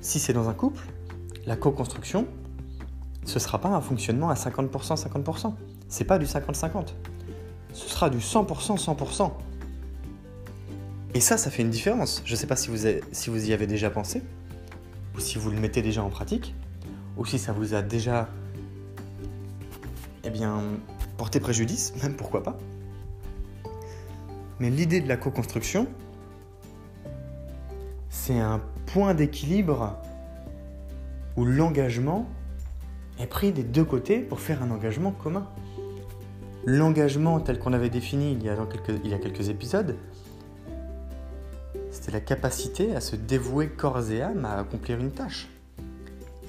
Si 0.00 0.20
c'est 0.20 0.32
dans 0.32 0.48
un 0.48 0.54
couple, 0.54 0.84
la 1.44 1.56
co-construction, 1.56 2.26
ce 3.24 3.34
ne 3.34 3.38
sera 3.40 3.60
pas 3.60 3.68
un 3.68 3.80
fonctionnement 3.80 4.30
à 4.30 4.34
50% 4.34 4.70
50%. 4.70 5.54
C'est 5.88 6.04
pas 6.04 6.18
du 6.18 6.26
50-50. 6.26 6.94
Ce 7.72 7.88
sera 7.88 8.10
du 8.10 8.18
100% 8.18 8.82
100%. 8.82 9.32
Et 11.14 11.20
ça, 11.20 11.36
ça 11.36 11.50
fait 11.50 11.62
une 11.62 11.70
différence. 11.70 12.22
Je 12.24 12.32
ne 12.32 12.36
sais 12.36 12.46
pas 12.46 12.56
si 12.56 12.68
vous, 12.68 12.88
si 13.12 13.30
vous 13.30 13.48
y 13.48 13.52
avez 13.52 13.66
déjà 13.66 13.90
pensé, 13.90 14.22
ou 15.16 15.20
si 15.20 15.36
vous 15.38 15.50
le 15.50 15.58
mettez 15.58 15.82
déjà 15.82 16.02
en 16.02 16.10
pratique 16.10 16.54
ou 17.18 17.26
si 17.26 17.38
ça 17.38 17.52
vous 17.52 17.74
a 17.74 17.82
déjà 17.82 18.28
eh 20.24 20.30
bien, 20.30 20.62
porté 21.16 21.40
préjudice, 21.40 21.92
même 22.02 22.14
pourquoi 22.14 22.42
pas. 22.42 22.56
Mais 24.60 24.70
l'idée 24.70 25.00
de 25.00 25.08
la 25.08 25.16
co-construction, 25.16 25.86
c'est 28.08 28.38
un 28.38 28.60
point 28.86 29.14
d'équilibre 29.14 29.98
où 31.36 31.44
l'engagement 31.44 32.26
est 33.20 33.26
pris 33.26 33.52
des 33.52 33.62
deux 33.64 33.84
côtés 33.84 34.20
pour 34.20 34.40
faire 34.40 34.62
un 34.62 34.70
engagement 34.70 35.12
commun. 35.12 35.46
L'engagement 36.64 37.40
tel 37.40 37.58
qu'on 37.58 37.72
avait 37.72 37.90
défini 37.90 38.32
il 38.32 38.42
y, 38.42 38.48
a 38.48 38.56
quelques, 38.56 39.00
il 39.04 39.10
y 39.10 39.14
a 39.14 39.18
quelques 39.18 39.48
épisodes, 39.48 39.96
c'était 41.90 42.12
la 42.12 42.20
capacité 42.20 42.94
à 42.94 43.00
se 43.00 43.16
dévouer 43.16 43.68
corps 43.68 44.10
et 44.10 44.22
âme 44.22 44.44
à 44.44 44.58
accomplir 44.58 44.98
une 44.98 45.10
tâche 45.10 45.48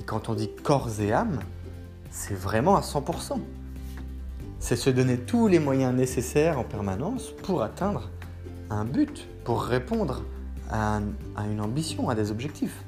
quand 0.10 0.28
on 0.28 0.34
dit 0.34 0.50
corps 0.64 0.90
et 1.02 1.14
âme, 1.14 1.40
c'est 2.10 2.34
vraiment 2.34 2.76
à 2.76 2.82
100%. 2.82 3.40
C'est 4.58 4.76
se 4.76 4.90
donner 4.90 5.20
tous 5.20 5.48
les 5.48 5.60
moyens 5.60 5.94
nécessaires 5.94 6.58
en 6.58 6.64
permanence 6.64 7.30
pour 7.44 7.62
atteindre 7.62 8.10
un 8.72 8.86
but, 8.86 9.28
pour 9.44 9.62
répondre 9.62 10.24
à, 10.72 11.00
une 11.48 11.62
ambition, 11.62 12.10
à 12.10 12.16
des 12.16 12.32
objectifs. 12.32 12.84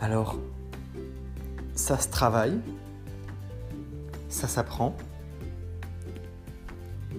Alors, 0.00 0.38
ça 1.74 1.98
se 1.98 2.08
travaille, 2.08 2.58
ça 4.30 4.48
s'apprend. 4.48 4.96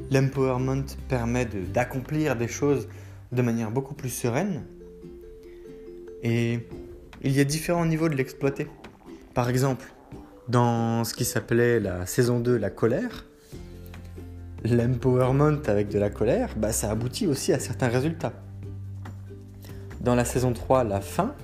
L'empowerment 0.09 0.85
permet 1.07 1.45
d'accomplir 1.45 2.35
des 2.35 2.47
choses 2.47 2.87
de 3.31 3.43
manière 3.43 3.69
beaucoup 3.69 3.93
plus 3.93 4.09
sereine. 4.09 4.65
Et 6.23 6.67
il 7.21 7.31
y 7.31 7.39
a 7.39 7.43
différents 7.43 7.85
niveaux 7.85 8.09
de 8.09 8.15
l'exploiter. 8.15 8.67
Par 9.33 9.49
exemple, 9.49 9.93
dans 10.47 11.03
ce 11.03 11.13
qui 11.13 11.25
s'appelait 11.25 11.79
la 11.79 12.05
saison 12.05 12.39
2, 12.39 12.57
la 12.57 12.69
colère, 12.69 13.25
l'empowerment 14.63 15.61
avec 15.67 15.89
de 15.89 15.99
la 15.99 16.09
colère, 16.09 16.55
bah, 16.57 16.71
ça 16.71 16.91
aboutit 16.91 17.27
aussi 17.27 17.53
à 17.53 17.59
certains 17.59 17.87
résultats. 17.87 18.33
Dans 20.01 20.15
la 20.15 20.25
saison 20.25 20.53
3, 20.53 20.85
la 20.85 21.01
fin, 21.01 21.35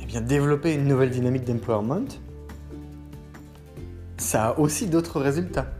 eh 0.00 0.06
bien, 0.06 0.20
développer 0.20 0.74
une 0.74 0.86
nouvelle 0.86 1.10
dynamique 1.10 1.44
d'empowerment, 1.44 2.08
ça 4.16 4.50
a 4.50 4.58
aussi 4.58 4.86
d'autres 4.86 5.20
résultats. 5.20 5.72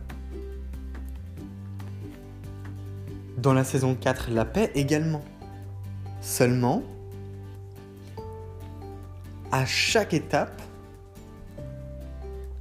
Dans 3.38 3.54
la 3.54 3.64
saison 3.64 3.94
4, 3.94 4.30
la 4.30 4.44
paix 4.44 4.70
également. 4.74 5.22
Seulement, 6.20 6.82
à 9.52 9.66
chaque 9.66 10.14
étape, 10.14 10.62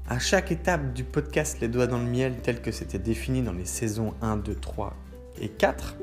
à 0.10 0.20
chaque 0.20 0.52
étape 0.52 0.92
du 0.92 1.06
podcast 1.06 1.62
Les 1.62 1.70
Doigts 1.70 1.88
dans 1.88 1.98
le 1.98 2.04
Miel 2.04 2.36
tel 2.44 2.62
que 2.62 2.74
c'était 2.74 3.00
défini 3.00 3.42
dans 3.42 3.54
les 3.54 3.64
saisons 3.64 4.14
1, 4.22 4.36
2, 4.36 4.56
3 4.56 4.94
et 5.40 5.48
4, 5.48 5.96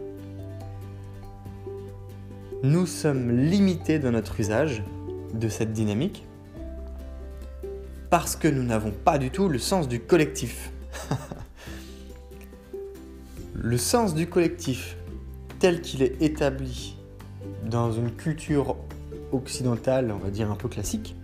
nous 2.62 2.86
sommes 2.86 3.30
limités 3.30 3.98
dans 3.98 4.12
notre 4.12 4.40
usage 4.40 4.82
de 5.34 5.50
cette 5.50 5.74
dynamique 5.74 6.26
parce 8.08 8.34
que 8.34 8.48
nous 8.48 8.62
n'avons 8.62 8.90
pas 8.90 9.18
du 9.18 9.30
tout 9.30 9.50
le 9.50 9.58
sens 9.58 9.88
du 9.88 10.00
collectif. 10.00 10.72
le 13.54 13.76
sens 13.76 14.14
du 14.14 14.26
collectif 14.26 14.96
tel 15.58 15.82
qu'il 15.82 16.02
est 16.02 16.22
établi 16.22 16.96
dans 17.66 17.92
une 17.92 18.10
culture 18.10 18.74
occidentale, 19.32 20.12
on 20.12 20.18
va 20.18 20.30
dire 20.30 20.50
un 20.50 20.56
peu 20.56 20.68
classique, 20.68 21.14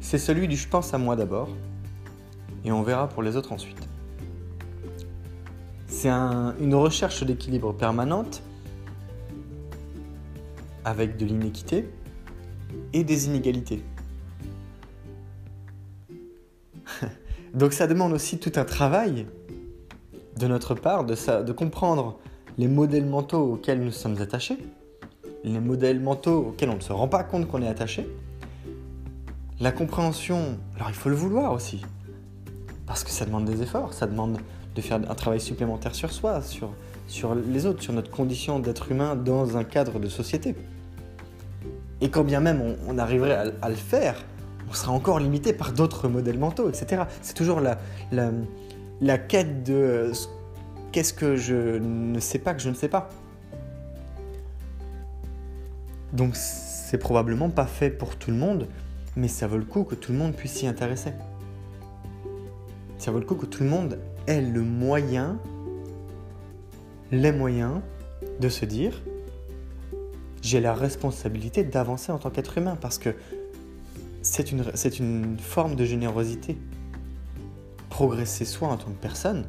c'est 0.00 0.18
celui 0.18 0.48
du 0.48 0.56
je 0.56 0.68
pense 0.68 0.94
à 0.94 0.98
moi 0.98 1.16
d'abord, 1.16 1.48
et 2.64 2.72
on 2.72 2.82
verra 2.82 3.08
pour 3.08 3.22
les 3.22 3.36
autres 3.36 3.52
ensuite. 3.52 3.88
C'est 5.86 6.08
une 6.08 6.74
recherche 6.74 7.22
d'équilibre 7.24 7.72
permanente 7.72 8.42
avec 10.84 11.16
de 11.16 11.26
l'inéquité 11.26 11.88
et 12.92 13.04
des 13.04 13.26
inégalités. 13.26 13.82
Donc 17.54 17.72
ça 17.72 17.86
demande 17.86 18.12
aussi 18.12 18.38
tout 18.38 18.52
un 18.56 18.64
travail 18.64 19.26
de 20.38 20.46
notre 20.46 20.74
part 20.74 21.04
de 21.04 21.52
comprendre 21.52 22.18
les 22.58 22.68
modèles 22.68 23.06
mentaux 23.06 23.54
auxquels 23.54 23.80
nous 23.80 23.90
sommes 23.90 24.20
attachés, 24.20 24.58
les 25.44 25.60
modèles 25.60 26.00
mentaux 26.00 26.48
auxquels 26.48 26.70
on 26.70 26.76
ne 26.76 26.80
se 26.80 26.92
rend 26.92 27.08
pas 27.08 27.22
compte 27.22 27.48
qu'on 27.48 27.62
est 27.62 27.68
attaché. 27.68 28.08
La 29.60 29.72
compréhension, 29.72 30.58
alors 30.76 30.88
il 30.88 30.94
faut 30.94 31.08
le 31.08 31.16
vouloir 31.16 31.52
aussi, 31.52 31.82
parce 32.86 33.02
que 33.04 33.10
ça 33.10 33.24
demande 33.24 33.44
des 33.44 33.62
efforts, 33.62 33.92
ça 33.92 34.06
demande 34.06 34.38
de 34.74 34.80
faire 34.80 35.00
un 35.08 35.14
travail 35.14 35.40
supplémentaire 35.40 35.94
sur 35.94 36.12
soi, 36.12 36.40
sur, 37.08 37.34
les 37.34 37.66
autres, 37.66 37.82
sur 37.82 37.92
notre 37.92 38.10
condition 38.10 38.60
d'être 38.60 38.92
humain 38.92 39.16
dans 39.16 39.56
un 39.56 39.64
cadre 39.64 39.98
de 39.98 40.08
société. 40.08 40.54
Et 42.00 42.10
quand 42.10 42.22
bien 42.22 42.38
même 42.40 42.76
on, 42.86 42.98
arriverait 42.98 43.52
à, 43.60 43.68
le 43.68 43.74
faire, 43.74 44.24
on 44.70 44.74
sera 44.74 44.92
encore 44.92 45.18
limité 45.18 45.52
par 45.52 45.72
d'autres 45.72 46.08
modèles 46.08 46.38
mentaux, 46.38 46.68
etc. 46.68 47.02
C'est 47.22 47.34
toujours 47.34 47.60
la 47.60 49.18
quête 49.18 49.64
de 49.64 50.12
qu'est-ce 50.92 51.12
que 51.12 51.36
je 51.36 51.78
ne 51.78 52.20
sais 52.20 52.38
pas 52.38 52.54
que 52.54 52.60
je 52.60 52.68
ne 52.68 52.74
sais 52.74 52.88
pas. 52.88 53.08
Donc 56.12 56.36
c'est 56.36 56.98
probablement 56.98 57.50
pas 57.50 57.66
fait 57.66 57.90
pour 57.90 58.16
tout 58.16 58.30
le 58.30 58.36
monde, 58.36 58.66
mais 59.16 59.28
ça 59.28 59.46
vaut 59.46 59.58
le 59.58 59.64
coup 59.64 59.84
que 59.84 59.94
tout 59.94 60.12
le 60.12 60.18
monde 60.18 60.34
puisse 60.34 60.52
s'y 60.52 60.66
intéresser. 60.66 61.12
Ça 62.98 63.10
vaut 63.10 63.18
le 63.18 63.26
coup 63.26 63.34
que 63.34 63.46
tout 63.46 63.62
le 63.62 63.68
monde 63.68 63.98
ait 64.26 64.40
le 64.40 64.62
moyen, 64.62 65.38
les 67.12 67.32
moyens 67.32 67.80
de 68.40 68.48
se 68.48 68.64
dire 68.64 69.00
j'ai 70.42 70.60
la 70.60 70.72
responsabilité 70.72 71.64
d'avancer 71.64 72.12
en 72.12 72.18
tant 72.18 72.30
qu'être 72.30 72.58
humain 72.58 72.76
parce 72.80 72.98
que 72.98 73.14
c'est 74.22 74.52
une, 74.52 74.64
c'est 74.74 74.98
une 74.98 75.38
forme 75.38 75.74
de 75.74 75.84
générosité. 75.84 76.56
Progresser 77.90 78.44
soi 78.44 78.68
en 78.68 78.76
tant 78.76 78.90
que 78.90 79.00
personne, 79.00 79.44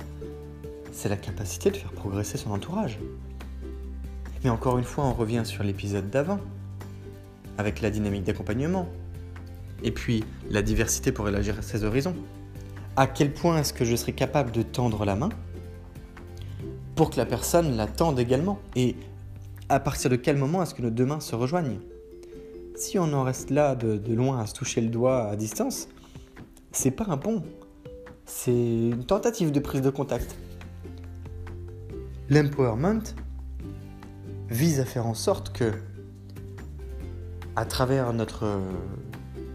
c'est 0.92 1.10
la 1.10 1.18
capacité 1.18 1.70
de 1.70 1.78
faire 1.78 1.92
progresser 1.92 2.38
son 2.38 2.52
entourage. 2.52 3.00
Mais 4.44 4.50
encore 4.50 4.78
une 4.78 4.86
fois, 4.86 5.06
on 5.06 5.14
revient 5.14 5.42
sur 5.44 5.64
l'épisode 5.64 6.10
d'avant, 6.10 6.40
avec 7.58 7.82
la 7.82 7.90
dynamique 7.90 8.24
d'accompagnement, 8.24 8.88
et 9.84 9.92
puis 9.92 10.24
la 10.50 10.62
diversité 10.62 11.12
pour 11.12 11.28
élargir 11.28 11.62
ses 11.62 11.84
horizons. 11.84 12.16
À 12.96 13.08
quel 13.08 13.34
point 13.34 13.58
est-ce 13.60 13.74
que 13.74 13.86
je 13.86 13.96
serai 13.96 14.14
capable 14.14 14.52
de 14.52 14.62
tendre 14.62 15.06
la 15.06 15.16
main 15.16 15.30
pour 16.96 17.10
que 17.10 17.18
la 17.18 17.26
personne 17.26 17.76
la 17.76 17.88
tende 17.88 18.20
également? 18.20 18.60
Et 18.76 18.96
à 19.68 19.80
partir 19.80 20.10
de 20.10 20.16
quel 20.16 20.38
moment 20.38 20.64
est-ce 20.64 20.74
que 20.74 20.82
nos 20.82 20.90
deux 20.90 21.06
mains 21.06 21.20
se 21.20 21.36
rejoignent? 21.36 21.80
Si 22.76 22.98
on 22.98 23.12
en 23.14 23.24
reste 23.24 23.50
là 23.50 23.76
de, 23.76 23.98
de, 23.98 24.14
loin 24.14 24.40
à 24.40 24.46
se 24.46 24.54
toucher 24.54 24.80
le 24.80 24.88
doigt 24.88 25.28
à 25.28 25.36
distance, 25.36 25.90
c'est 26.72 26.92
pas 26.92 27.06
un 27.10 27.18
pont. 27.18 27.44
C'est 28.26 28.52
une 28.52 29.06
tentative 29.06 29.52
de 29.52 29.60
prise 29.60 29.82
de 29.82 29.90
contact. 29.90 30.38
L'empowerment 32.30 33.04
vise 34.50 34.80
à 34.80 34.86
faire 34.86 35.06
en 35.06 35.14
sorte 35.14 35.54
que, 35.54 35.74
à 37.56 37.66
travers 37.66 38.14
notre 38.14 38.60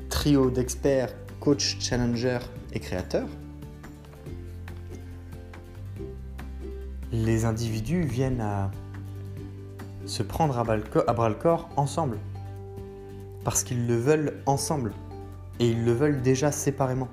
trio 0.08 0.50
d'experts, 0.50 1.14
coach, 1.40 1.78
challenger 1.80 2.38
et 2.72 2.80
créateurs, 2.80 3.28
les 7.12 7.44
individus 7.44 8.02
viennent 8.02 8.40
à 8.40 8.70
se 10.06 10.22
prendre 10.22 10.58
à 10.58 10.64
bras 10.64 11.28
le 11.28 11.34
corps 11.34 11.68
ensemble. 11.76 12.18
Parce 13.44 13.62
qu'ils 13.62 13.86
le 13.86 13.96
veulent 13.96 14.42
ensemble. 14.46 14.92
Et 15.60 15.68
ils 15.68 15.84
le 15.84 15.92
veulent 15.92 16.22
déjà 16.22 16.50
séparément. 16.50 17.08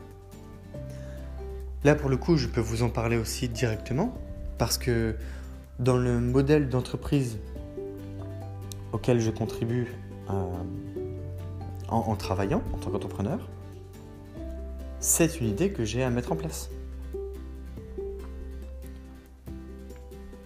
Là, 1.84 1.96
pour 1.96 2.10
le 2.10 2.18
coup, 2.18 2.38
je 2.38 2.48
peux 2.48 2.62
vous 2.62 2.84
en 2.84 2.90
parler 2.90 3.18
aussi 3.18 3.50
directement. 3.50 4.14
Parce 4.58 4.78
que 4.78 5.16
dans 5.80 5.98
le 5.98 6.20
modèle 6.20 6.70
d'entreprise 6.70 7.38
auquel 8.92 9.20
je 9.20 9.32
contribue 9.32 9.94
euh, 10.30 10.34
en, 11.90 12.16
travaillant 12.16 12.62
en 12.74 12.78
tant 12.78 12.90
qu'entrepreneur, 12.90 13.50
c'est 15.00 15.40
une 15.40 15.48
idée 15.48 15.72
que 15.72 15.84
j'ai 15.84 16.04
à 16.04 16.10
mettre 16.10 16.32
en 16.32 16.36
place. 16.36 16.70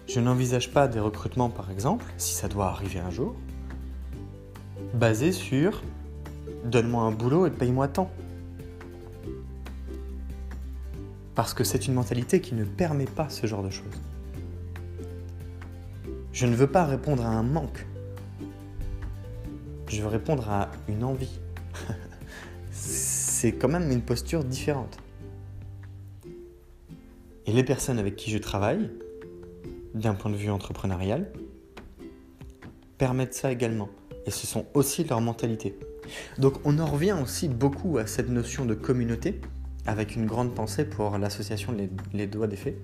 Je 0.08 0.20
n'envisage 0.20 0.72
pas 0.72 0.88
des 0.88 1.00
recrutements, 1.00 1.50
par 1.50 1.70
exemple, 1.70 2.04
si 2.16 2.34
ça 2.34 2.48
doit 2.48 2.68
arriver 2.68 3.00
un 3.00 3.10
jour, 3.10 3.34
basés 4.94 5.32
sur 5.32 5.82
donne-moi 6.64 7.02
un 7.02 7.12
boulot 7.12 7.46
et 7.46 7.50
paye-moi 7.50 7.88
tant. 7.88 8.10
Parce 11.34 11.52
que 11.54 11.64
c'est 11.64 11.86
une 11.86 11.94
mentalité 11.94 12.40
qui 12.40 12.54
ne 12.54 12.64
permet 12.64 13.04
pas 13.04 13.28
ce 13.28 13.46
genre 13.46 13.62
de 13.62 13.70
choses. 13.70 14.00
Je 16.32 16.46
ne 16.46 16.54
veux 16.54 16.66
pas 16.66 16.84
répondre 16.84 17.24
à 17.24 17.28
un 17.28 17.42
manque. 17.42 17.86
Je 19.88 20.02
veux 20.02 20.08
répondre 20.08 20.48
à 20.50 20.70
une 20.88 21.04
envie. 21.04 21.40
c'est 22.70 23.52
quand 23.52 23.68
même 23.68 23.90
une 23.90 24.02
posture 24.02 24.44
différente. 24.44 24.98
Et 27.46 27.52
les 27.52 27.62
personnes 27.62 27.98
avec 27.98 28.16
qui 28.16 28.30
je 28.30 28.38
travaille, 28.38 28.90
d'un 29.94 30.14
point 30.14 30.30
de 30.30 30.36
vue 30.36 30.50
entrepreneurial, 30.50 31.30
permettent 32.98 33.34
ça 33.34 33.52
également. 33.52 33.88
Et 34.26 34.30
ce 34.30 34.46
sont 34.46 34.66
aussi 34.74 35.04
leurs 35.04 35.20
mentalités. 35.20 35.78
Donc 36.38 36.54
on 36.64 36.78
en 36.78 36.86
revient 36.86 37.16
aussi 37.22 37.48
beaucoup 37.48 37.98
à 37.98 38.06
cette 38.06 38.28
notion 38.28 38.64
de 38.64 38.74
communauté, 38.74 39.40
avec 39.86 40.16
une 40.16 40.26
grande 40.26 40.54
pensée 40.54 40.84
pour 40.84 41.16
l'association 41.18 41.74
Les, 42.12 42.26
Doigts 42.26 42.48
des 42.48 42.56
Fées, 42.56 42.76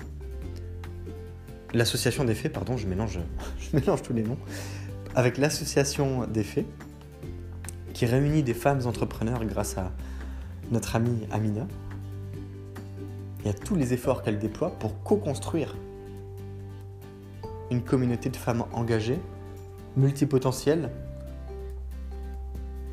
l'association 1.74 2.24
des 2.24 2.34
fées, 2.34 2.48
pardon, 2.48 2.76
je 2.76 2.86
mélange, 2.86 3.18
je 3.58 3.76
mélange 3.76 4.02
tous 4.02 4.12
les 4.12 4.22
noms, 4.22 4.38
avec 5.14 5.38
l'association 5.38 6.26
des 6.26 6.44
fées, 6.44 6.66
qui 8.02 8.06
réunit 8.06 8.42
des 8.42 8.52
femmes 8.52 8.80
entrepreneurs 8.84 9.44
grâce 9.44 9.78
à 9.78 9.92
notre 10.72 10.96
amie 10.96 11.24
Amina, 11.30 11.68
et 13.44 13.50
à 13.50 13.52
tous 13.52 13.76
les 13.76 13.92
efforts 13.92 14.24
qu'elle 14.24 14.40
déploie 14.40 14.70
pour 14.70 15.00
co-construire 15.04 15.76
une 17.70 17.80
communauté 17.80 18.28
de 18.28 18.36
femmes 18.36 18.64
engagées, 18.72 19.20
multipotentielles, 19.96 20.90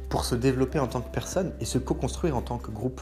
pour 0.10 0.26
se 0.26 0.36
développer 0.36 0.78
en 0.78 0.86
tant 0.86 1.02
que 1.02 1.10
personne 1.12 1.54
et 1.60 1.66
se 1.66 1.80
co-construire 1.80 2.38
en 2.38 2.44
tant 2.44 2.60
que 2.60 2.70
groupe. 2.70 3.02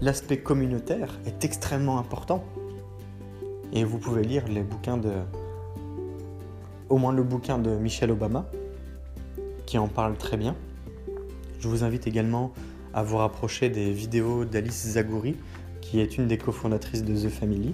l'aspect 0.00 0.38
communautaire 0.38 1.18
est 1.26 1.44
extrêmement 1.44 1.98
important. 1.98 2.44
Et 3.72 3.82
vous 3.82 3.98
pouvez 3.98 4.22
lire 4.22 4.46
les 4.46 4.62
bouquins 4.62 4.98
de. 4.98 5.10
Au 6.88 6.96
moins 6.96 7.12
le 7.12 7.24
bouquin 7.24 7.58
de 7.58 7.70
Michelle 7.70 8.12
Obama, 8.12 8.46
qui 9.66 9.78
en 9.78 9.88
parle 9.88 10.16
très 10.16 10.36
bien. 10.36 10.54
Je 11.62 11.68
vous 11.68 11.84
invite 11.84 12.08
également 12.08 12.52
à 12.92 13.04
vous 13.04 13.18
rapprocher 13.18 13.70
des 13.70 13.92
vidéos 13.92 14.44
d'Alice 14.44 14.94
Zagouri, 14.94 15.36
qui 15.80 16.00
est 16.00 16.18
une 16.18 16.26
des 16.26 16.36
cofondatrices 16.36 17.04
de 17.04 17.14
The 17.14 17.30
Family, 17.30 17.72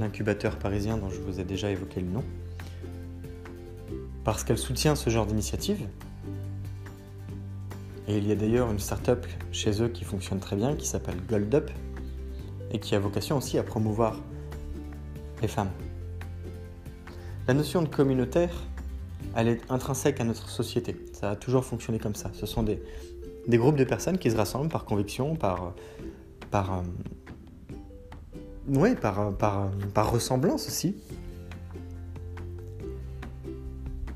l'incubateur 0.00 0.56
parisien 0.58 0.96
dont 0.96 1.10
je 1.10 1.20
vous 1.20 1.38
ai 1.38 1.44
déjà 1.44 1.70
évoqué 1.70 2.00
le 2.00 2.06
nom. 2.06 2.24
Parce 4.24 4.42
qu'elle 4.42 4.56
soutient 4.56 4.96
ce 4.96 5.10
genre 5.10 5.26
d'initiative, 5.26 5.86
et 8.08 8.16
il 8.16 8.26
y 8.26 8.32
a 8.32 8.36
d'ailleurs 8.36 8.70
une 8.70 8.78
start-up 8.78 9.26
chez 9.52 9.82
eux 9.82 9.88
qui 9.88 10.04
fonctionne 10.04 10.40
très 10.40 10.56
bien, 10.56 10.74
qui 10.74 10.86
s'appelle 10.86 11.16
GoldUp, 11.28 11.70
et 12.70 12.78
qui 12.78 12.94
a 12.94 12.98
vocation 12.98 13.36
aussi 13.36 13.58
à 13.58 13.62
promouvoir 13.62 14.18
les 15.42 15.48
femmes. 15.48 15.72
La 17.46 17.52
notion 17.52 17.82
de 17.82 17.88
communautaire, 17.88 18.54
elle 19.36 19.48
est 19.48 19.70
intrinsèque 19.70 20.20
à 20.20 20.24
notre 20.24 20.48
société. 20.48 20.96
Ça 21.12 21.30
a 21.30 21.36
toujours 21.36 21.64
fonctionné 21.64 21.98
comme 21.98 22.14
ça. 22.14 22.30
Ce 22.34 22.46
sont 22.46 22.62
des, 22.62 22.80
groupes 23.48 23.76
de 23.76 23.84
personnes 23.84 24.18
qui 24.18 24.30
se 24.30 24.36
rassemblent 24.36 24.68
par 24.68 24.84
conviction, 24.84 25.36
par, 25.36 25.74
par, 26.50 26.78
euh, 26.78 28.78
ouais, 28.78 28.94
par, 28.94 29.36
par, 29.36 29.70
par 29.94 30.10
ressemblance 30.10 30.68
aussi. 30.68 30.96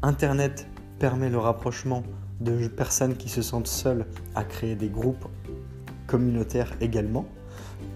Internet 0.02 0.66
permet 0.98 1.30
le 1.30 1.38
rapprochement 1.38 2.02
de 2.40 2.68
personnes 2.68 3.16
qui 3.16 3.28
se 3.28 3.42
sentent 3.42 3.66
seules 3.66 4.06
à 4.34 4.44
créer 4.44 4.74
des 4.74 4.88
groupes 4.88 5.26
communautaires 6.06 6.72
également. 6.80 7.26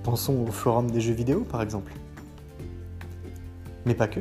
Pensons 0.03 0.43
au 0.43 0.51
forum 0.51 0.91
des 0.91 1.01
jeux 1.01 1.15
vidéo 1.15 1.45
par 1.45 1.63
exemple. 1.63 1.93
Mais 3.87 3.95
pas 3.95 4.09
que. 4.09 4.21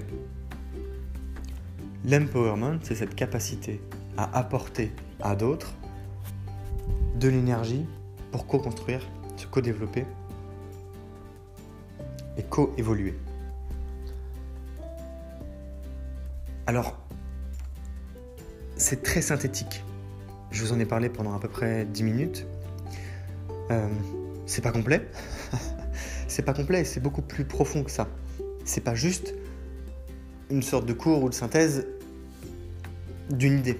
L'empowerment, 2.09 2.79
c'est 2.81 2.95
cette 2.95 3.15
capacité 3.15 3.81
à 4.17 4.37
apporter 4.37 4.91
à 5.21 5.35
d'autres 5.35 5.73
de 7.19 7.27
l'énergie 7.27 7.85
pour 8.31 8.47
co-construire, 8.47 9.07
se 9.35 9.45
co-développer 9.45 10.05
et 12.37 12.43
co-évoluer. 12.43 13.15
Alors, 16.65 16.97
c'est 18.77 19.03
très 19.03 19.21
synthétique 19.21 19.83
je 20.51 20.63
vous 20.63 20.73
en 20.73 20.79
ai 20.79 20.85
parlé 20.85 21.09
pendant 21.09 21.35
à 21.35 21.39
peu 21.39 21.47
près 21.47 21.85
10 21.85 22.03
minutes. 22.03 22.47
Euh, 23.71 23.87
c'est 24.45 24.61
pas 24.61 24.71
complet. 24.71 25.07
c'est 26.27 26.43
pas 26.43 26.53
complet, 26.53 26.83
c'est 26.83 26.99
beaucoup 26.99 27.21
plus 27.21 27.45
profond 27.45 27.83
que 27.83 27.91
ça. 27.91 28.07
C'est 28.65 28.83
pas 28.83 28.95
juste 28.95 29.35
une 30.49 30.63
sorte 30.63 30.85
de 30.85 30.93
cours 30.93 31.23
ou 31.23 31.29
de 31.29 31.33
synthèse 31.33 31.85
d'une 33.29 33.59
idée. 33.59 33.79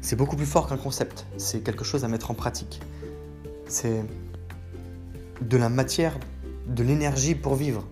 C'est 0.00 0.16
beaucoup 0.16 0.36
plus 0.36 0.46
fort 0.46 0.68
qu'un 0.68 0.76
concept. 0.76 1.26
C'est 1.38 1.60
quelque 1.62 1.84
chose 1.84 2.04
à 2.04 2.08
mettre 2.08 2.30
en 2.30 2.34
pratique. 2.34 2.80
C'est 3.66 4.04
de 5.40 5.56
la 5.56 5.68
matière, 5.68 6.18
de 6.66 6.82
l'énergie 6.82 7.34
pour 7.34 7.54
vivre. 7.54 7.86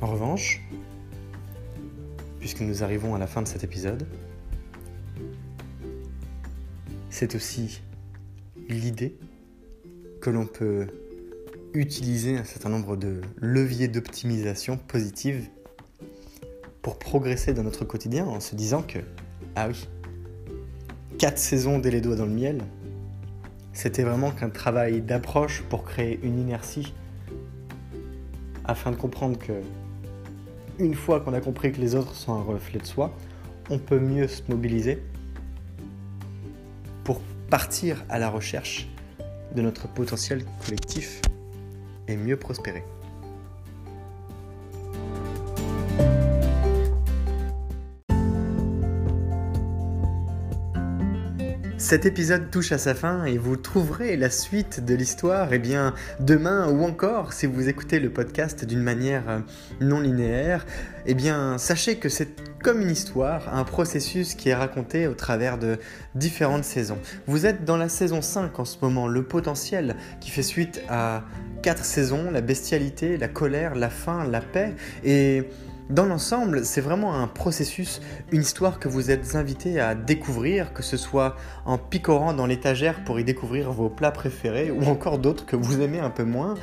En 0.00 0.06
revanche, 0.06 0.62
puisque 2.40 2.60
nous 2.60 2.82
arrivons 2.82 3.14
à 3.14 3.18
la 3.18 3.26
fin 3.26 3.42
de 3.42 3.48
cet 3.48 3.64
épisode. 3.64 4.06
C'est 7.10 7.34
aussi 7.34 7.82
l'idée 8.68 9.16
que 10.20 10.30
l'on 10.30 10.46
peut 10.46 10.86
utiliser 11.74 12.36
un 12.36 12.44
certain 12.44 12.68
nombre 12.68 12.96
de 12.96 13.20
leviers 13.36 13.88
d'optimisation 13.88 14.76
positive 14.76 15.48
pour 16.82 16.98
progresser 16.98 17.52
dans 17.52 17.62
notre 17.62 17.84
quotidien 17.84 18.26
en 18.26 18.40
se 18.40 18.54
disant 18.54 18.82
que, 18.82 18.98
ah 19.56 19.68
oui, 19.68 19.88
quatre 21.18 21.38
saisons 21.38 21.78
dès 21.78 21.90
les 21.90 22.00
doigts 22.00 22.16
dans 22.16 22.26
le 22.26 22.32
miel, 22.32 22.62
c'était 23.72 24.02
vraiment 24.02 24.30
qu'un 24.30 24.50
travail 24.50 25.00
d'approche 25.00 25.62
pour 25.68 25.84
créer 25.84 26.18
une 26.22 26.38
inertie 26.38 26.94
afin 28.64 28.90
de 28.90 28.96
comprendre 28.96 29.38
que 29.38 29.52
une 30.78 30.94
fois 30.94 31.20
qu'on 31.20 31.34
a 31.34 31.40
compris 31.40 31.72
que 31.72 31.80
les 31.80 31.94
autres 31.94 32.14
sont 32.14 32.32
un 32.32 32.42
reflet 32.42 32.78
de 32.78 32.86
soi, 32.86 33.14
on 33.68 33.78
peut 33.78 34.00
mieux 34.00 34.28
se 34.28 34.42
mobiliser 34.48 35.02
pour 37.04 37.20
partir 37.50 38.04
à 38.08 38.18
la 38.18 38.30
recherche 38.30 38.88
de 39.54 39.62
notre 39.62 39.88
potentiel 39.88 40.44
collectif 40.64 41.20
mieux 42.16 42.36
prospérer. 42.36 42.84
Cet 51.90 52.06
épisode 52.06 52.50
touche 52.52 52.72
à 52.72 52.78
sa 52.78 52.94
fin 52.94 53.24
et 53.24 53.36
vous 53.36 53.56
trouverez 53.56 54.16
la 54.16 54.30
suite 54.30 54.84
de 54.84 54.94
l'histoire 54.94 55.52
eh 55.52 55.58
bien 55.58 55.94
demain 56.20 56.68
ou 56.68 56.84
encore 56.84 57.32
si 57.32 57.46
vous 57.46 57.68
écoutez 57.68 57.98
le 57.98 58.10
podcast 58.10 58.64
d'une 58.64 58.82
manière 58.82 59.28
euh, 59.28 59.38
non 59.80 59.98
linéaire, 59.98 60.66
eh 61.06 61.14
bien 61.14 61.58
sachez 61.58 61.96
que 61.96 62.08
c'est 62.08 62.49
comme 62.62 62.80
une 62.80 62.90
histoire, 62.90 63.54
un 63.54 63.64
processus 63.64 64.34
qui 64.34 64.50
est 64.50 64.54
raconté 64.54 65.06
au 65.06 65.14
travers 65.14 65.58
de 65.58 65.78
différentes 66.14 66.64
saisons. 66.64 66.98
Vous 67.26 67.46
êtes 67.46 67.64
dans 67.64 67.76
la 67.76 67.88
saison 67.88 68.20
5 68.20 68.58
en 68.58 68.64
ce 68.64 68.76
moment, 68.82 69.08
le 69.08 69.22
potentiel 69.22 69.96
qui 70.20 70.30
fait 70.30 70.42
suite 70.42 70.82
à 70.88 71.22
quatre 71.62 71.84
saisons, 71.84 72.30
la 72.30 72.40
bestialité, 72.40 73.16
la 73.16 73.28
colère, 73.28 73.74
la 73.74 73.88
faim, 73.88 74.26
la 74.30 74.40
paix 74.40 74.74
et 75.04 75.44
dans 75.88 76.06
l'ensemble, 76.06 76.64
c'est 76.64 76.80
vraiment 76.80 77.16
un 77.16 77.26
processus, 77.26 78.00
une 78.30 78.42
histoire 78.42 78.78
que 78.78 78.86
vous 78.86 79.10
êtes 79.10 79.34
invité 79.34 79.80
à 79.80 79.96
découvrir, 79.96 80.72
que 80.72 80.84
ce 80.84 80.96
soit 80.96 81.34
en 81.64 81.78
picorant 81.78 82.32
dans 82.32 82.46
l'étagère 82.46 83.02
pour 83.02 83.18
y 83.18 83.24
découvrir 83.24 83.72
vos 83.72 83.88
plats 83.88 84.12
préférés 84.12 84.70
ou 84.70 84.84
encore 84.84 85.18
d'autres 85.18 85.46
que 85.46 85.56
vous 85.56 85.80
aimez 85.80 85.98
un 85.98 86.10
peu 86.10 86.22
moins, 86.22 86.54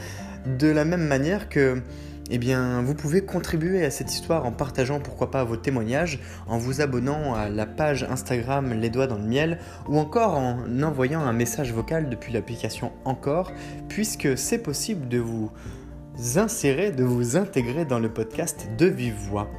de 0.46 0.68
la 0.68 0.86
même 0.86 1.06
manière 1.06 1.50
que 1.50 1.82
eh 2.30 2.38
bien, 2.38 2.82
vous 2.82 2.94
pouvez 2.94 3.22
contribuer 3.22 3.86
à 3.86 3.92
cette 3.92 4.12
histoire 4.12 4.46
en 4.46 4.52
partageant 4.52 5.00
pourquoi 5.00 5.32
pas 5.32 5.44
vos 5.44 5.56
témoignages, 5.56 6.20
en 6.48 6.58
vous 6.58 6.82
abonnant 6.82 7.34
à 7.34 7.50
la 7.50 7.66
page 7.66 8.04
Instagram 8.04 8.74
Les 8.74 8.90
Doigts 8.90 9.08
dans 9.08 9.18
le 9.18 9.24
Miel, 9.24 9.60
ou 9.88 9.98
encore 9.98 10.36
en 10.36 10.82
envoyant 10.84 11.22
un 11.22 11.34
message 11.34 11.74
vocal 11.74 12.10
depuis 12.10 12.34
l'application 12.34 12.92
Encore, 13.06 13.52
puisque 13.88 14.38
c'est 14.38 14.60
possible 14.60 15.08
de 15.08 15.20
vous 15.20 15.52
insérer, 16.36 16.92
de 16.92 17.04
vous 17.04 17.38
intégrer 17.38 17.86
dans 17.86 18.00
le 18.00 18.10
podcast 18.10 18.68
de 18.78 18.88
Vive 18.88 19.16
Voix. 19.30 19.50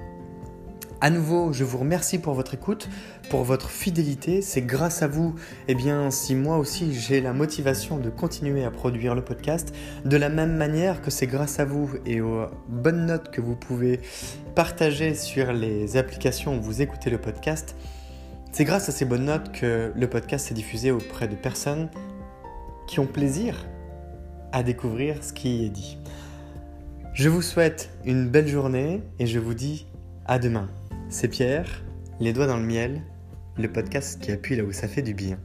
À 1.00 1.10
nouveau, 1.10 1.52
je 1.52 1.62
vous 1.62 1.78
remercie 1.78 2.18
pour 2.18 2.34
votre 2.34 2.54
écoute, 2.54 2.88
pour 3.30 3.44
votre 3.44 3.70
fidélité. 3.70 4.42
C'est 4.42 4.62
grâce 4.62 5.00
à 5.02 5.06
vous, 5.06 5.36
eh 5.68 5.76
bien, 5.76 6.10
si 6.10 6.34
moi 6.34 6.58
aussi 6.58 6.92
j'ai 6.92 7.20
la 7.20 7.32
motivation 7.32 7.98
de 7.98 8.10
continuer 8.10 8.64
à 8.64 8.72
produire 8.72 9.14
le 9.14 9.22
podcast, 9.22 9.72
de 10.04 10.16
la 10.16 10.28
même 10.28 10.56
manière 10.56 11.00
que 11.00 11.12
c'est 11.12 11.28
grâce 11.28 11.60
à 11.60 11.64
vous 11.64 11.88
et 12.04 12.20
aux 12.20 12.46
bonnes 12.68 13.06
notes 13.06 13.30
que 13.30 13.40
vous 13.40 13.54
pouvez 13.54 14.00
partager 14.56 15.14
sur 15.14 15.52
les 15.52 15.96
applications 15.96 16.58
où 16.58 16.60
vous 16.60 16.82
écoutez 16.82 17.10
le 17.10 17.18
podcast, 17.18 17.76
c'est 18.50 18.64
grâce 18.64 18.88
à 18.88 18.92
ces 18.92 19.04
bonnes 19.04 19.26
notes 19.26 19.52
que 19.52 19.92
le 19.94 20.10
podcast 20.10 20.50
est 20.50 20.54
diffusé 20.54 20.90
auprès 20.90 21.28
de 21.28 21.36
personnes 21.36 21.90
qui 22.88 22.98
ont 22.98 23.06
plaisir 23.06 23.66
à 24.50 24.64
découvrir 24.64 25.22
ce 25.22 25.32
qui 25.32 25.64
est 25.64 25.68
dit. 25.68 25.96
Je 27.14 27.28
vous 27.28 27.42
souhaite 27.42 27.90
une 28.04 28.28
belle 28.28 28.48
journée 28.48 29.00
et 29.20 29.26
je 29.26 29.38
vous 29.38 29.54
dis 29.54 29.86
à 30.26 30.40
demain. 30.40 30.68
C'est 31.10 31.28
Pierre, 31.28 31.84
les 32.20 32.34
doigts 32.34 32.46
dans 32.46 32.58
le 32.58 32.66
miel, 32.66 33.00
le 33.56 33.72
podcast 33.72 34.20
qui 34.20 34.30
appuie 34.30 34.56
là 34.56 34.64
où 34.64 34.72
ça 34.72 34.88
fait 34.88 35.00
du 35.00 35.14
bien. 35.14 35.38